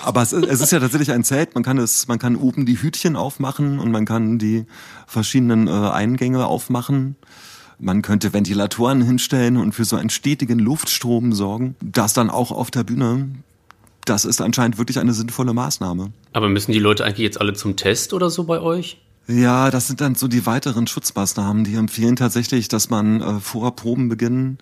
[0.02, 1.54] Aber es, es, ist ja tatsächlich ein Zelt.
[1.54, 4.66] Man kann es, man kann oben die Hütchen aufmachen und man kann die
[5.06, 7.16] verschiedenen äh, Eingänge aufmachen.
[7.78, 11.76] Man könnte Ventilatoren hinstellen und für so einen stetigen Luftstrom sorgen.
[11.80, 13.28] Das dann auch auf der Bühne
[14.08, 16.12] das ist anscheinend wirklich eine sinnvolle Maßnahme.
[16.32, 18.98] Aber müssen die Leute eigentlich jetzt alle zum Test oder so bei euch?
[19.28, 21.64] Ja, das sind dann so die weiteren Schutzmaßnahmen.
[21.64, 24.58] Die empfehlen tatsächlich, dass man äh, vor Probenbeginn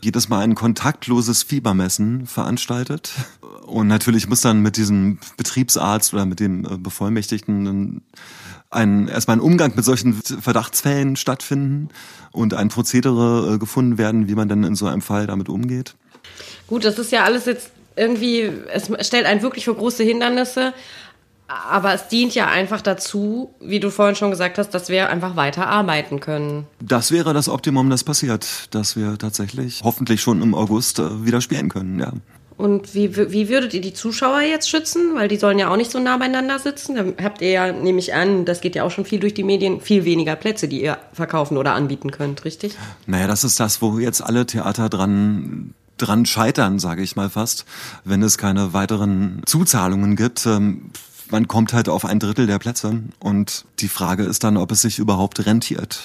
[0.00, 3.12] jedes Mal ein kontaktloses Fiebermessen veranstaltet.
[3.66, 8.02] Und natürlich muss dann mit diesem Betriebsarzt oder mit dem äh, Bevollmächtigten
[8.70, 11.88] ein, erstmal ein Umgang mit solchen Verdachtsfällen stattfinden
[12.32, 15.94] und ein Prozedere äh, gefunden werden, wie man dann in so einem Fall damit umgeht.
[16.66, 20.72] Gut, das ist ja alles jetzt irgendwie, es stellt einen wirklich vor große Hindernisse.
[21.46, 25.36] Aber es dient ja einfach dazu, wie du vorhin schon gesagt hast, dass wir einfach
[25.36, 26.66] weiter arbeiten können.
[26.80, 31.42] Das wäre das Optimum, das passiert, dass wir tatsächlich hoffentlich schon im August äh, wieder
[31.42, 32.12] spielen können, ja.
[32.56, 35.14] Und wie, wie würdet ihr die Zuschauer jetzt schützen?
[35.16, 36.94] Weil die sollen ja auch nicht so nah beieinander sitzen.
[36.94, 39.42] Da habt ihr ja, nehme ich an, das geht ja auch schon viel durch die
[39.42, 42.76] Medien, viel weniger Plätze, die ihr verkaufen oder anbieten könnt, richtig?
[43.06, 47.64] Naja, das ist das, wo jetzt alle Theater dran dran scheitern, sage ich mal fast,
[48.04, 50.46] wenn es keine weiteren Zuzahlungen gibt.
[50.46, 50.90] Ähm,
[51.30, 54.82] man kommt halt auf ein Drittel der Plätze und die Frage ist dann, ob es
[54.82, 56.00] sich überhaupt rentiert.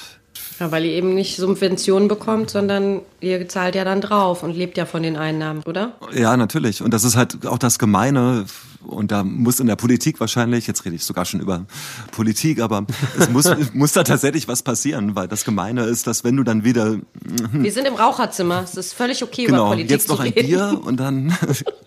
[0.60, 4.78] Ja, weil ihr eben nicht Subventionen bekommt, sondern ihr zahlt ja dann drauf und lebt
[4.78, 5.94] ja von den Einnahmen, oder?
[6.14, 6.82] Ja, natürlich.
[6.82, 8.46] Und das ist halt auch das Gemeine.
[8.82, 11.66] Und da muss in der Politik wahrscheinlich, jetzt rede ich sogar schon über
[12.12, 12.86] Politik, aber
[13.18, 16.64] es muss, muss da tatsächlich was passieren, weil das Gemeine ist, dass wenn du dann
[16.64, 16.86] wieder...
[16.92, 17.04] Hm.
[17.52, 18.64] Wir sind im Raucherzimmer.
[18.64, 21.36] Es ist völlig okay, genau, über Politik jetzt noch ein Bier und dann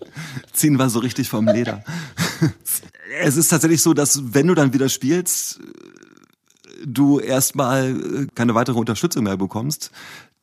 [0.53, 1.83] ziehen wir so richtig vom Leder.
[3.21, 5.59] es ist tatsächlich so, dass wenn du dann wieder spielst,
[6.85, 9.91] du erstmal äh, keine weitere Unterstützung mehr bekommst.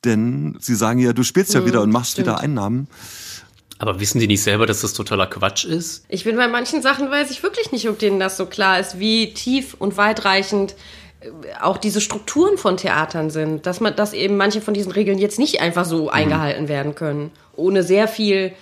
[0.03, 2.27] Denn sie sagen ja, du spielst ja mhm, wieder und machst stimmt.
[2.27, 2.87] wieder Einnahmen.
[3.81, 6.05] Aber wissen die nicht selber, dass das totaler Quatsch ist?
[6.07, 8.99] Ich bin bei manchen Sachen weiß ich wirklich nicht, ob denen das so klar ist,
[8.99, 10.75] wie tief und weitreichend
[11.21, 15.17] äh, auch diese Strukturen von Theatern sind, dass man, dass eben manche von diesen Regeln
[15.17, 16.09] jetzt nicht einfach so mhm.
[16.09, 18.53] eingehalten werden können, ohne sehr viel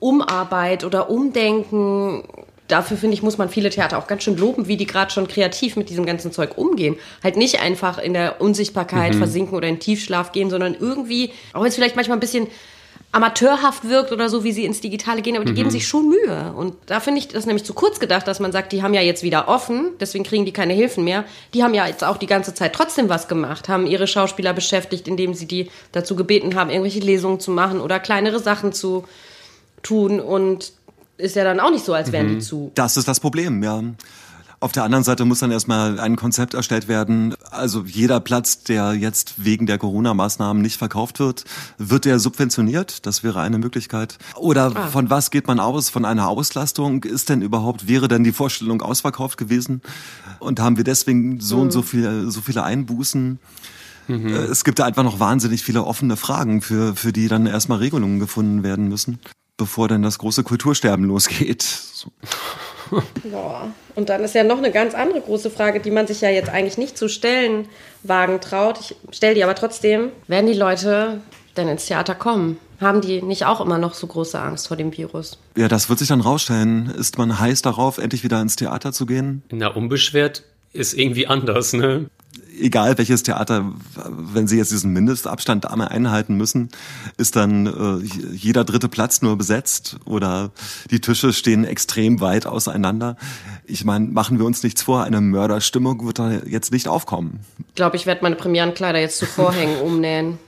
[0.00, 2.24] Umarbeit oder Umdenken.
[2.68, 5.28] Dafür finde ich, muss man viele Theater auch ganz schön loben, wie die gerade schon
[5.28, 6.96] kreativ mit diesem ganzen Zeug umgehen.
[7.22, 9.18] Halt nicht einfach in der Unsichtbarkeit mhm.
[9.18, 12.46] versinken oder in Tiefschlaf gehen, sondern irgendwie, auch wenn es vielleicht manchmal ein bisschen
[13.12, 15.56] amateurhaft wirkt oder so, wie sie ins Digitale gehen, aber die mhm.
[15.56, 16.54] geben sich schon Mühe.
[16.56, 19.02] Und da finde ich das nämlich zu kurz gedacht, dass man sagt, die haben ja
[19.02, 21.24] jetzt wieder offen, deswegen kriegen die keine Hilfen mehr.
[21.52, 25.06] Die haben ja jetzt auch die ganze Zeit trotzdem was gemacht, haben ihre Schauspieler beschäftigt,
[25.08, 29.04] indem sie die dazu gebeten haben, irgendwelche Lesungen zu machen oder kleinere Sachen zu
[29.82, 30.72] tun und
[31.18, 32.34] ist ja dann auch nicht so, als wären mhm.
[32.36, 32.72] die zu.
[32.74, 33.82] Das ist das Problem, ja.
[34.62, 37.34] Auf der anderen Seite muss dann erstmal ein Konzept erstellt werden.
[37.50, 41.42] Also jeder Platz, der jetzt wegen der Corona-Maßnahmen nicht verkauft wird,
[41.78, 43.04] wird der subventioniert.
[43.04, 44.18] Das wäre eine Möglichkeit.
[44.36, 44.86] Oder ah.
[44.86, 45.88] von was geht man aus?
[45.88, 47.02] Von einer Auslastung?
[47.02, 49.82] Ist denn überhaupt, wäre denn die Vorstellung ausverkauft gewesen?
[50.38, 51.62] Und haben wir deswegen so mhm.
[51.62, 51.84] und so mhm.
[51.84, 53.40] viele, so viele Einbußen?
[54.06, 54.28] Mhm.
[54.28, 57.78] Äh, es gibt da einfach noch wahnsinnig viele offene Fragen, für, für die dann erstmal
[57.78, 59.18] Regelungen gefunden werden müssen,
[59.56, 61.62] bevor dann das große Kultursterben losgeht.
[61.62, 62.12] So.
[63.24, 63.70] Boah.
[63.94, 66.50] Und dann ist ja noch eine ganz andere große Frage, die man sich ja jetzt
[66.50, 67.68] eigentlich nicht zu stellen
[68.02, 68.80] wagen traut.
[68.80, 70.10] Ich stelle die aber trotzdem.
[70.28, 71.20] Werden die Leute
[71.56, 72.58] denn ins Theater kommen?
[72.80, 75.38] Haben die nicht auch immer noch so große Angst vor dem Virus?
[75.56, 76.92] Ja, das wird sich dann rausstellen.
[76.98, 79.42] Ist man heiß darauf, endlich wieder ins Theater zu gehen?
[79.52, 80.42] Na, unbeschwert
[80.72, 82.06] ist irgendwie anders, ne?
[82.58, 83.72] Egal welches Theater,
[84.06, 86.70] wenn sie jetzt diesen Mindestabstand einmal einhalten müssen,
[87.16, 90.50] ist dann äh, jeder dritte Platz nur besetzt oder
[90.90, 93.16] die Tische stehen extrem weit auseinander.
[93.64, 97.40] Ich meine, machen wir uns nichts vor, eine Mörderstimmung wird da jetzt nicht aufkommen.
[97.68, 100.38] Ich glaube, ich werde meine Premierenkleider jetzt zu Vorhängen umnähen.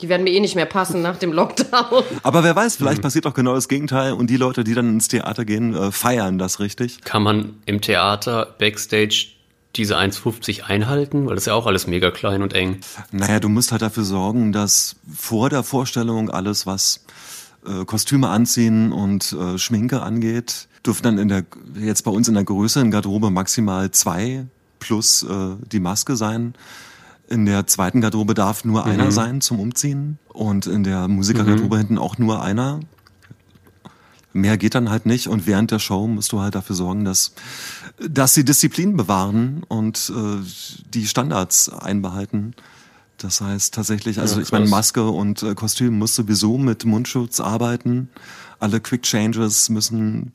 [0.00, 2.02] Die werden mir eh nicht mehr passen nach dem Lockdown.
[2.24, 3.02] Aber wer weiß, vielleicht mhm.
[3.02, 6.38] passiert auch genau das Gegenteil und die Leute, die dann ins Theater gehen, äh, feiern
[6.38, 7.02] das richtig.
[7.02, 9.28] Kann man im Theater backstage
[9.76, 11.26] diese 1,50 einhalten?
[11.26, 12.80] Weil das ist ja auch alles mega klein und eng.
[13.10, 17.04] Naja, du musst halt dafür sorgen, dass vor der Vorstellung alles, was
[17.66, 22.34] äh, Kostüme anziehen und äh, Schminke angeht, dürfen dann in der, jetzt bei uns in
[22.34, 24.46] der größeren Garderobe maximal zwei
[24.78, 26.54] plus äh, die Maske sein.
[27.28, 28.90] In der zweiten Garderobe darf nur mhm.
[28.90, 31.80] einer sein zum Umziehen und in der Musikergarderobe mhm.
[31.80, 32.80] hinten auch nur einer.
[34.34, 37.32] Mehr geht dann halt nicht und während der Show musst du halt dafür sorgen, dass,
[37.98, 40.44] dass sie Disziplin bewahren und äh,
[40.92, 42.54] die Standards einbehalten.
[43.18, 47.40] Das heißt tatsächlich, also ja, ich meine, Maske und äh, Kostüm muss sowieso mit Mundschutz
[47.40, 48.08] arbeiten.
[48.58, 50.32] Alle Quick Changes müssen,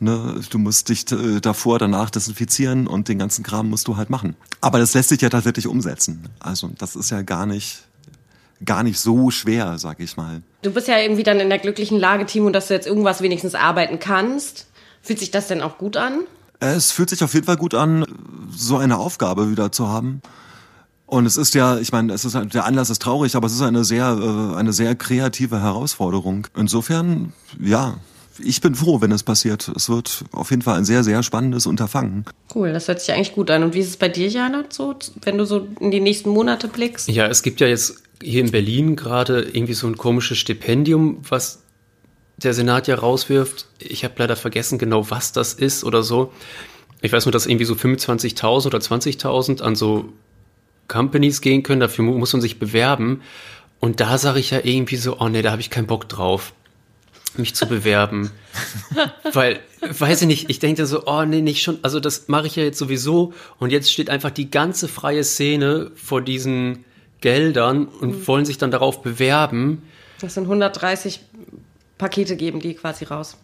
[0.00, 4.10] ne, du musst dich äh, davor, danach desinfizieren und den ganzen Kram musst du halt
[4.10, 4.34] machen.
[4.60, 6.28] Aber das lässt sich ja tatsächlich umsetzen.
[6.40, 7.82] Also das ist ja gar nicht
[8.64, 10.42] gar nicht so schwer, sag ich mal.
[10.62, 13.54] Du bist ja irgendwie dann in der glücklichen Lage, Timo, dass du jetzt irgendwas wenigstens
[13.54, 14.66] arbeiten kannst.
[15.02, 16.20] Fühlt sich das denn auch gut an?
[16.60, 18.04] Es fühlt sich auf jeden Fall gut an,
[18.50, 20.22] so eine Aufgabe wieder zu haben.
[21.06, 23.62] Und es ist ja, ich meine, es ist der Anlass ist traurig, aber es ist
[23.62, 26.48] eine sehr, äh, eine sehr kreative Herausforderung.
[26.56, 27.98] Insofern, ja,
[28.38, 29.70] ich bin froh, wenn es passiert.
[29.74, 32.24] Es wird auf jeden Fall ein sehr, sehr spannendes Unterfangen.
[32.54, 33.62] Cool, das hört sich eigentlich gut an.
[33.62, 36.68] Und wie ist es bei dir, Jana, so, wenn du so in die nächsten Monate
[36.68, 37.08] blickst?
[37.08, 41.60] Ja, es gibt ja jetzt hier in Berlin gerade irgendwie so ein komisches Stipendium, was
[42.38, 43.66] der Senat ja rauswirft.
[43.78, 46.32] Ich habe leider vergessen genau, was das ist oder so.
[47.02, 50.12] Ich weiß nur, dass irgendwie so 25.000 oder 20.000 an so
[50.88, 51.80] Companies gehen können.
[51.80, 53.22] Dafür muss man sich bewerben.
[53.80, 56.52] Und da sage ich ja irgendwie so, oh nee, da habe ich keinen Bock drauf,
[57.36, 58.30] mich zu bewerben.
[59.32, 61.78] Weil, weiß ich nicht, ich denke so, oh nee, nicht schon.
[61.82, 63.34] Also das mache ich ja jetzt sowieso.
[63.58, 66.84] Und jetzt steht einfach die ganze freie Szene vor diesen
[67.20, 68.26] Geldern und mhm.
[68.26, 69.82] wollen sich dann darauf bewerben.
[70.20, 71.20] Das sind 130
[71.98, 73.36] Pakete geben die quasi raus.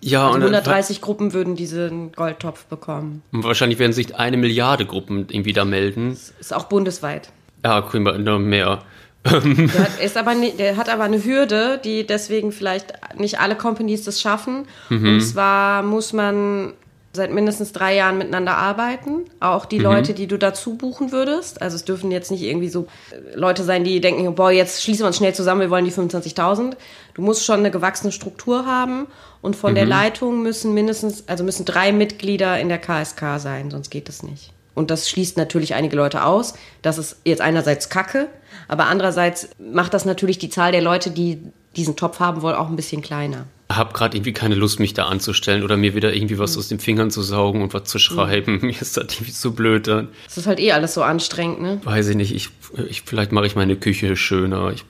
[0.00, 3.22] Ja, also und 130 Gruppen würden diesen Goldtopf bekommen.
[3.32, 6.10] Und wahrscheinlich werden sich eine Milliarde Gruppen irgendwie da melden.
[6.10, 7.30] Das ist auch bundesweit.
[7.64, 8.82] Ja, kriegen wir noch mehr.
[9.24, 14.04] Der hat, ist aber, der hat aber eine Hürde, die deswegen vielleicht nicht alle Companies
[14.04, 14.66] das schaffen.
[14.90, 15.14] Mhm.
[15.14, 16.74] Und zwar muss man
[17.14, 19.24] seit mindestens drei Jahren miteinander arbeiten.
[19.40, 19.84] Auch die mhm.
[19.84, 21.62] Leute, die du dazu buchen würdest.
[21.62, 25.04] Also es dürfen jetzt nicht irgendwie so äh, Leute sein, die denken, boah, jetzt schließen
[25.04, 26.76] wir uns schnell zusammen, wir wollen die 25.000.
[27.14, 29.06] Du musst schon eine gewachsene Struktur haben.
[29.40, 29.76] Und von mhm.
[29.76, 34.22] der Leitung müssen mindestens, also müssen drei Mitglieder in der KSK sein, sonst geht das
[34.22, 34.52] nicht.
[34.74, 36.54] Und das schließt natürlich einige Leute aus.
[36.82, 38.28] Das ist jetzt einerseits Kacke,
[38.68, 41.40] aber andererseits macht das natürlich die Zahl der Leute, die
[41.76, 43.46] diesen Topf haben wollen, auch ein bisschen kleiner.
[43.76, 46.78] Habe gerade irgendwie keine Lust, mich da anzustellen oder mir wieder irgendwie was aus den
[46.78, 48.58] Fingern zu saugen und was zu schreiben.
[48.62, 50.08] Mir ist das irgendwie zu blöd dann.
[50.24, 51.80] Das ist halt eh alles so anstrengend, ne?
[51.84, 52.50] Weiß ich nicht, ich,
[52.88, 54.72] ich vielleicht mache ich meine Küche schöner.
[54.72, 54.84] Ich,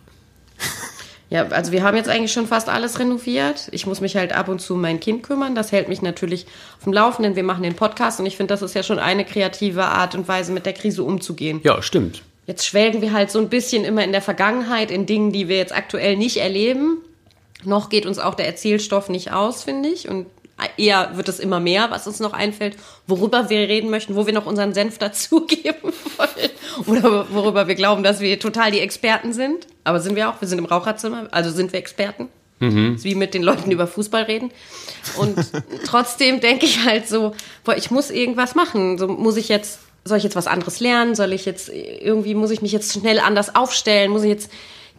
[1.31, 3.69] Ja, also wir haben jetzt eigentlich schon fast alles renoviert.
[3.73, 5.57] Ich muss mich halt ab und zu um mein Kind kümmern.
[5.57, 6.47] Das hält mich natürlich
[6.79, 7.35] auf dem Laufenden.
[7.35, 10.29] Wir machen den Podcast und ich finde, das ist ja schon eine kreative Art und
[10.29, 11.61] Weise, mit der Krise umzugehen.
[11.65, 12.23] ja, stimmt.
[12.47, 15.57] Jetzt schwelgen wir halt so ein bisschen immer in der Vergangenheit, in Dingen, die wir
[15.57, 16.99] jetzt aktuell nicht erleben.
[17.67, 20.09] Noch geht uns auch der Erzählstoff nicht aus, finde ich.
[20.09, 20.27] Und
[20.77, 24.33] eher wird es immer mehr, was uns noch einfällt, worüber wir reden möchten, wo wir
[24.33, 26.51] noch unseren Senf dazugeben wollen.
[26.87, 29.67] Oder worüber wir glauben, dass wir total die Experten sind.
[29.85, 30.41] Aber sind wir auch.
[30.41, 32.29] Wir sind im Raucherzimmer, also sind wir Experten.
[32.61, 34.51] Das ist wie mit den Leuten über Fußball reden.
[35.17, 35.37] Und
[35.85, 38.97] trotzdem denke ich halt so, boah, ich muss irgendwas machen.
[38.97, 41.15] So muss ich jetzt, soll ich jetzt was anderes lernen?
[41.15, 44.11] Soll ich jetzt irgendwie, muss ich mich jetzt schnell anders aufstellen?
[44.11, 44.51] Muss ich jetzt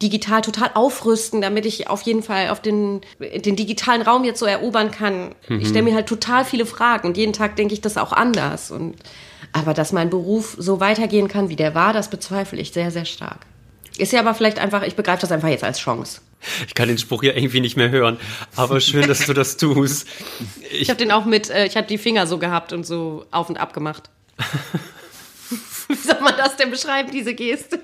[0.02, 4.46] digital total aufrüsten, damit ich auf jeden Fall auf den, den digitalen Raum jetzt so
[4.46, 5.34] erobern kann?
[5.48, 8.70] Ich stelle mir halt total viele Fragen und jeden Tag denke ich das auch anders.
[8.70, 8.96] Und,
[9.52, 13.06] aber dass mein Beruf so weitergehen kann, wie der war, das bezweifle ich sehr, sehr
[13.06, 13.46] stark.
[13.98, 16.20] Ist ja aber vielleicht einfach, ich begreife das einfach jetzt als Chance.
[16.66, 18.18] Ich kann den Spruch ja irgendwie nicht mehr hören.
[18.54, 20.06] Aber schön, dass du das tust.
[20.78, 23.48] Ich habe den auch mit, äh, ich habe die Finger so gehabt und so auf
[23.48, 24.10] und ab gemacht.
[25.88, 27.78] Wie soll man das denn beschreiben, diese Geste?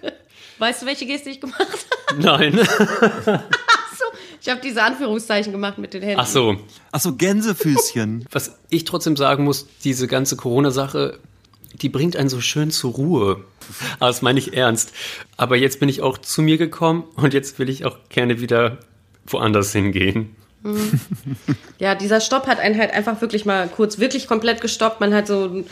[0.62, 1.59] Weißt du, welche Geste ich gemacht
[2.09, 2.22] habe?
[2.22, 2.57] Nein.
[2.57, 4.05] So,
[4.40, 6.20] ich habe diese Anführungszeichen gemacht mit den Händen.
[6.20, 6.57] Ach so.
[6.92, 8.27] Ach so, Gänsefüßchen.
[8.31, 11.18] Was ich trotzdem sagen muss, diese ganze Corona-Sache,
[11.81, 13.44] die bringt einen so schön zur Ruhe.
[13.98, 14.92] Aber das meine ich ernst.
[15.37, 18.79] Aber jetzt bin ich auch zu mir gekommen und jetzt will ich auch gerne wieder
[19.27, 20.37] woanders hingehen.
[21.81, 25.01] Ja, dieser Stopp hat einen halt einfach wirklich mal kurz wirklich komplett gestoppt.
[25.01, 25.64] Man hat so,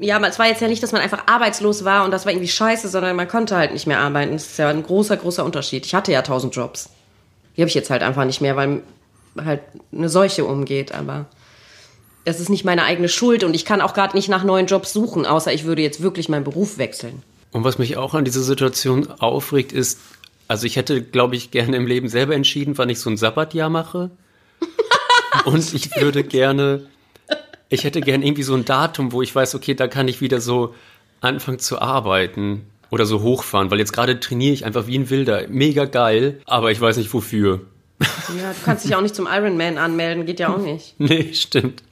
[0.00, 2.48] ja, es war jetzt ja nicht, dass man einfach arbeitslos war und das war irgendwie
[2.48, 4.32] scheiße, sondern man konnte halt nicht mehr arbeiten.
[4.32, 5.86] Das ist ja ein großer, großer Unterschied.
[5.86, 6.90] Ich hatte ja tausend Jobs.
[7.56, 8.82] Die habe ich jetzt halt einfach nicht mehr, weil
[9.42, 9.60] halt
[9.92, 11.26] eine Seuche umgeht, aber
[12.24, 14.92] das ist nicht meine eigene Schuld und ich kann auch gerade nicht nach neuen Jobs
[14.92, 17.22] suchen, außer ich würde jetzt wirklich meinen Beruf wechseln.
[17.52, 20.00] Und was mich auch an dieser Situation aufregt, ist,
[20.48, 23.70] also ich hätte, glaube ich, gerne im Leben selber entschieden, wann ich so ein Sabbatjahr
[23.70, 24.10] mache.
[25.44, 26.86] Und ich würde gerne,
[27.74, 30.40] ich hätte gerne irgendwie so ein Datum, wo ich weiß, okay, da kann ich wieder
[30.40, 30.74] so
[31.20, 35.48] anfangen zu arbeiten oder so hochfahren, weil jetzt gerade trainiere ich einfach wie ein Wilder.
[35.48, 37.62] Mega geil, aber ich weiß nicht wofür.
[38.00, 40.94] Ja, du kannst dich auch nicht zum Ironman anmelden, geht ja auch nicht.
[40.98, 41.82] Nee, stimmt.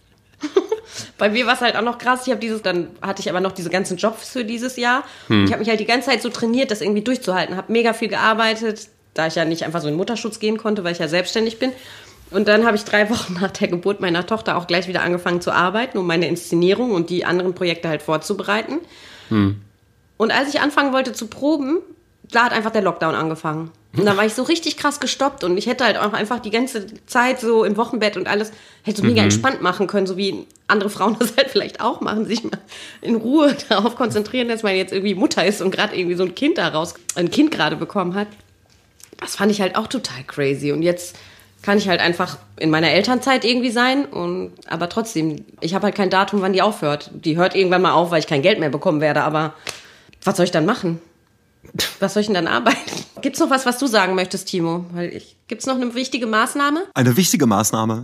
[1.19, 2.27] Bei mir war es halt auch noch krass.
[2.27, 5.05] Ich habe dieses, dann hatte ich aber noch diese ganzen Jobs für dieses Jahr.
[5.29, 7.57] Ich habe mich halt die ganze Zeit so trainiert, das irgendwie durchzuhalten.
[7.57, 10.93] Habe mega viel gearbeitet, da ich ja nicht einfach so in Mutterschutz gehen konnte, weil
[10.93, 11.73] ich ja selbstständig bin.
[12.33, 15.41] Und dann habe ich drei Wochen nach der Geburt meiner Tochter auch gleich wieder angefangen
[15.41, 18.79] zu arbeiten, um meine Inszenierung und die anderen Projekte halt vorzubereiten.
[20.17, 21.79] Und als ich anfangen wollte zu proben,
[22.31, 23.71] da hat einfach der Lockdown angefangen.
[23.97, 26.51] Und dann war ich so richtig krass gestoppt und ich hätte halt auch einfach die
[26.51, 28.51] ganze Zeit so im Wochenbett und alles
[28.85, 32.25] hätte so mega entspannt machen können, so wie andere Frauen das halt vielleicht auch machen,
[32.25, 32.59] sich mal
[33.03, 36.35] in Ruhe darauf konzentrieren, dass man jetzt irgendwie Mutter ist und gerade irgendwie so ein
[36.35, 38.29] Kind daraus, ein Kind gerade bekommen hat.
[39.21, 41.17] Das fand ich halt auch total crazy und jetzt
[41.63, 45.95] kann ich halt einfach in meiner Elternzeit irgendwie sein und aber trotzdem, ich habe halt
[45.95, 47.11] kein Datum, wann die aufhört.
[47.15, 49.55] Die hört irgendwann mal auf, weil ich kein Geld mehr bekommen werde, aber
[50.25, 51.01] was soll ich dann machen?
[52.01, 52.79] Was soll ich denn dann arbeiten?
[53.23, 54.85] Gibt's noch was, was du sagen möchtest, Timo?
[54.93, 56.83] Weil ich, gibt's noch eine wichtige Maßnahme?
[56.93, 58.03] Eine wichtige Maßnahme.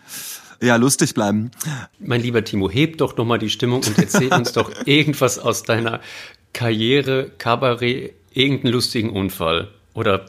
[0.60, 1.50] ja, lustig bleiben.
[1.98, 6.00] Mein lieber Timo, heb doch nochmal die Stimmung und erzähl uns doch irgendwas aus deiner
[6.52, 10.26] Karriere, Kabarett, irgendeinen lustigen Unfall oder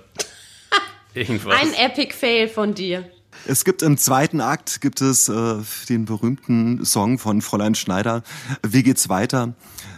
[1.14, 1.54] irgendwas.
[1.60, 3.06] Ein Epic Fail von dir.
[3.48, 5.56] Es gibt im zweiten Akt gibt es äh,
[5.90, 8.24] den berühmten Song von Fräulein Schneider.
[8.68, 9.54] Wie geht's weiter?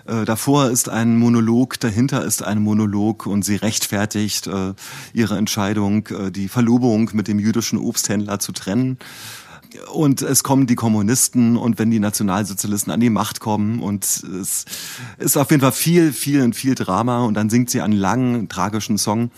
[0.05, 4.73] Äh, davor ist ein Monolog, dahinter ist ein Monolog und sie rechtfertigt äh,
[5.13, 8.97] ihre Entscheidung, äh, die Verlobung mit dem jüdischen Obsthändler zu trennen.
[9.91, 14.65] Und es kommen die Kommunisten und wenn die Nationalsozialisten an die Macht kommen und es
[15.17, 18.97] ist auf jeden Fall viel, viel, viel Drama und dann singt sie einen langen, tragischen
[18.97, 19.31] Song.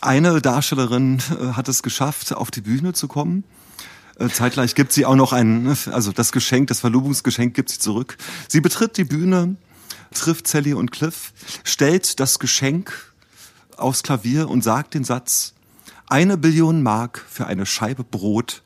[0.00, 3.44] Eine Darstellerin äh, hat es geschafft, auf die Bühne zu kommen.
[4.18, 8.16] Äh, Zeitgleich gibt sie auch noch ein, also das Geschenk, das Verlobungsgeschenk gibt sie zurück.
[8.48, 9.56] Sie betritt die Bühne,
[10.12, 11.32] trifft Sally und Cliff,
[11.64, 12.92] stellt das Geschenk
[13.76, 15.54] aufs Klavier und sagt den Satz,
[16.08, 18.62] eine Billion Mark für eine Scheibe Brot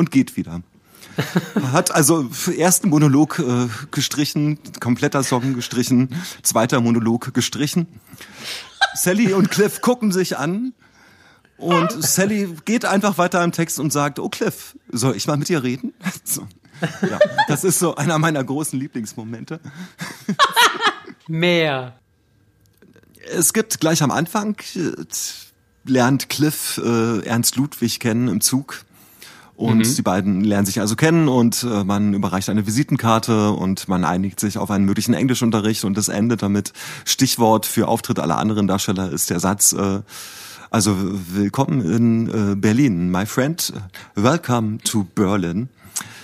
[0.00, 0.62] und geht wieder.
[1.72, 7.86] Hat also für ersten Monolog äh, gestrichen, kompletter Song gestrichen, zweiter Monolog gestrichen.
[8.94, 10.72] Sally und Cliff gucken sich an
[11.58, 15.48] und Sally geht einfach weiter im Text und sagt, oh Cliff, soll ich mal mit
[15.48, 15.92] dir reden?
[16.24, 16.46] So.
[17.02, 19.60] Ja, das ist so einer meiner großen Lieblingsmomente.
[21.28, 22.00] Mehr.
[23.30, 24.92] Es gibt gleich am Anfang, äh,
[25.84, 28.82] lernt Cliff äh, Ernst Ludwig kennen im Zug.
[29.60, 29.94] Und mhm.
[29.94, 34.40] die beiden lernen sich also kennen und äh, man überreicht eine Visitenkarte und man einigt
[34.40, 36.72] sich auf einen möglichen Englischunterricht und das endet damit.
[37.04, 40.00] Stichwort für Auftritt aller anderen Darsteller ist der Satz, äh,
[40.70, 43.74] also willkommen in äh, Berlin, my friend,
[44.14, 45.68] welcome to Berlin.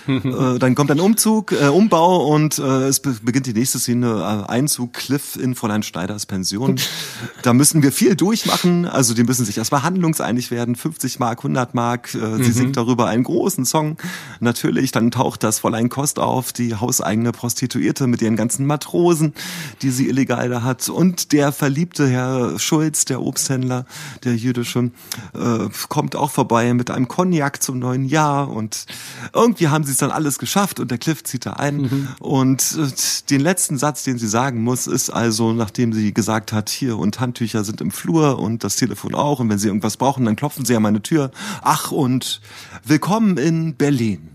[0.55, 4.07] äh, dann kommt ein Umzug, äh, Umbau und äh, es be beginnt die nächste Szene,
[4.07, 6.79] äh, Einzug Cliff in Fräulein Schneiders Pension.
[7.41, 11.75] da müssen wir viel durchmachen, also die müssen sich erstmal handlungseinig werden, 50 Mark, 100
[11.75, 12.53] Mark, äh, sie mhm.
[12.53, 13.97] singt darüber einen großen Song.
[14.39, 19.33] Natürlich, dann taucht das Fräulein Kost auf, die hauseigene Prostituierte mit ihren ganzen Matrosen,
[19.81, 23.85] die sie illegal da hat und der verliebte Herr Schulz, der Obsthändler,
[24.23, 24.91] der jüdische,
[25.33, 28.85] äh, kommt auch vorbei mit einem Cognac zum neuen Jahr und
[29.33, 31.77] irgendwie haben sie es dann alles geschafft und der Cliff zieht da ein.
[31.77, 32.07] Mhm.
[32.19, 32.87] Und äh,
[33.29, 37.19] den letzten Satz, den sie sagen muss, ist also, nachdem sie gesagt hat, hier und
[37.19, 40.65] Handtücher sind im Flur und das Telefon auch und wenn sie irgendwas brauchen, dann klopfen
[40.65, 41.31] sie an meine Tür.
[41.61, 42.41] Ach und
[42.85, 44.29] willkommen in Berlin.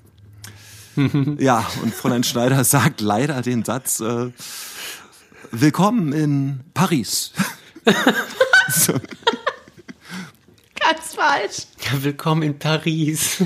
[1.39, 4.31] ja, und Fräulein Schneider sagt leider den Satz, äh,
[5.53, 7.33] willkommen in Paris.
[8.69, 8.95] so.
[10.75, 11.67] Ganz falsch.
[11.85, 13.43] Ja, willkommen in Paris.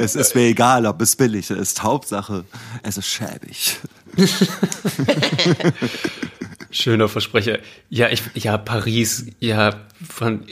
[0.00, 1.82] Es ist mir egal, ob es billig ist.
[1.82, 2.44] Hauptsache,
[2.82, 3.78] es ist schäbig.
[6.70, 7.58] Schöner Versprecher.
[7.88, 9.74] Ja, ich, ja, Paris, ja,
[10.08, 10.46] von,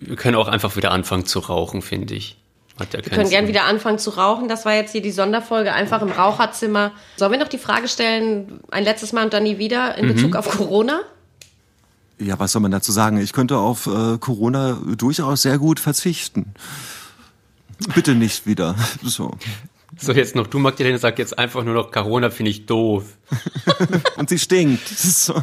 [0.00, 2.36] wir können auch einfach wieder anfangen zu rauchen, finde ich.
[2.78, 4.48] Hat ja wir können gern wieder anfangen zu rauchen.
[4.48, 6.92] Das war jetzt hier die Sonderfolge, einfach im Raucherzimmer.
[7.16, 10.30] Sollen wir noch die Frage stellen, ein letztes Mal und dann nie wieder in Bezug
[10.30, 10.36] mhm.
[10.36, 11.00] auf Corona?
[12.18, 13.18] Ja, was soll man dazu sagen?
[13.18, 16.54] Ich könnte auf äh, Corona durchaus sehr gut verzichten.
[17.94, 18.74] Bitte nicht wieder.
[19.02, 19.32] So.
[19.98, 23.04] So, jetzt noch du, Magdalena, sag jetzt einfach nur noch, Corona finde ich doof.
[24.16, 24.88] Und sie stinkt.
[24.88, 25.42] So.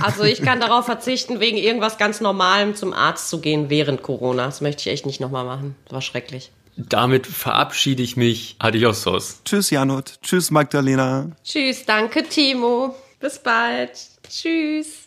[0.00, 4.46] Also ich kann darauf verzichten, wegen irgendwas ganz Normalem zum Arzt zu gehen während Corona.
[4.46, 5.76] Das möchte ich echt nicht nochmal machen.
[5.84, 6.50] Das war schrecklich.
[6.76, 8.56] Damit verabschiede ich mich.
[8.58, 9.40] Adiosos.
[9.44, 10.18] Tschüss, Janot.
[10.22, 11.30] Tschüss, Magdalena.
[11.44, 12.94] Tschüss, danke, Timo.
[13.20, 13.92] Bis bald.
[14.28, 15.06] Tschüss.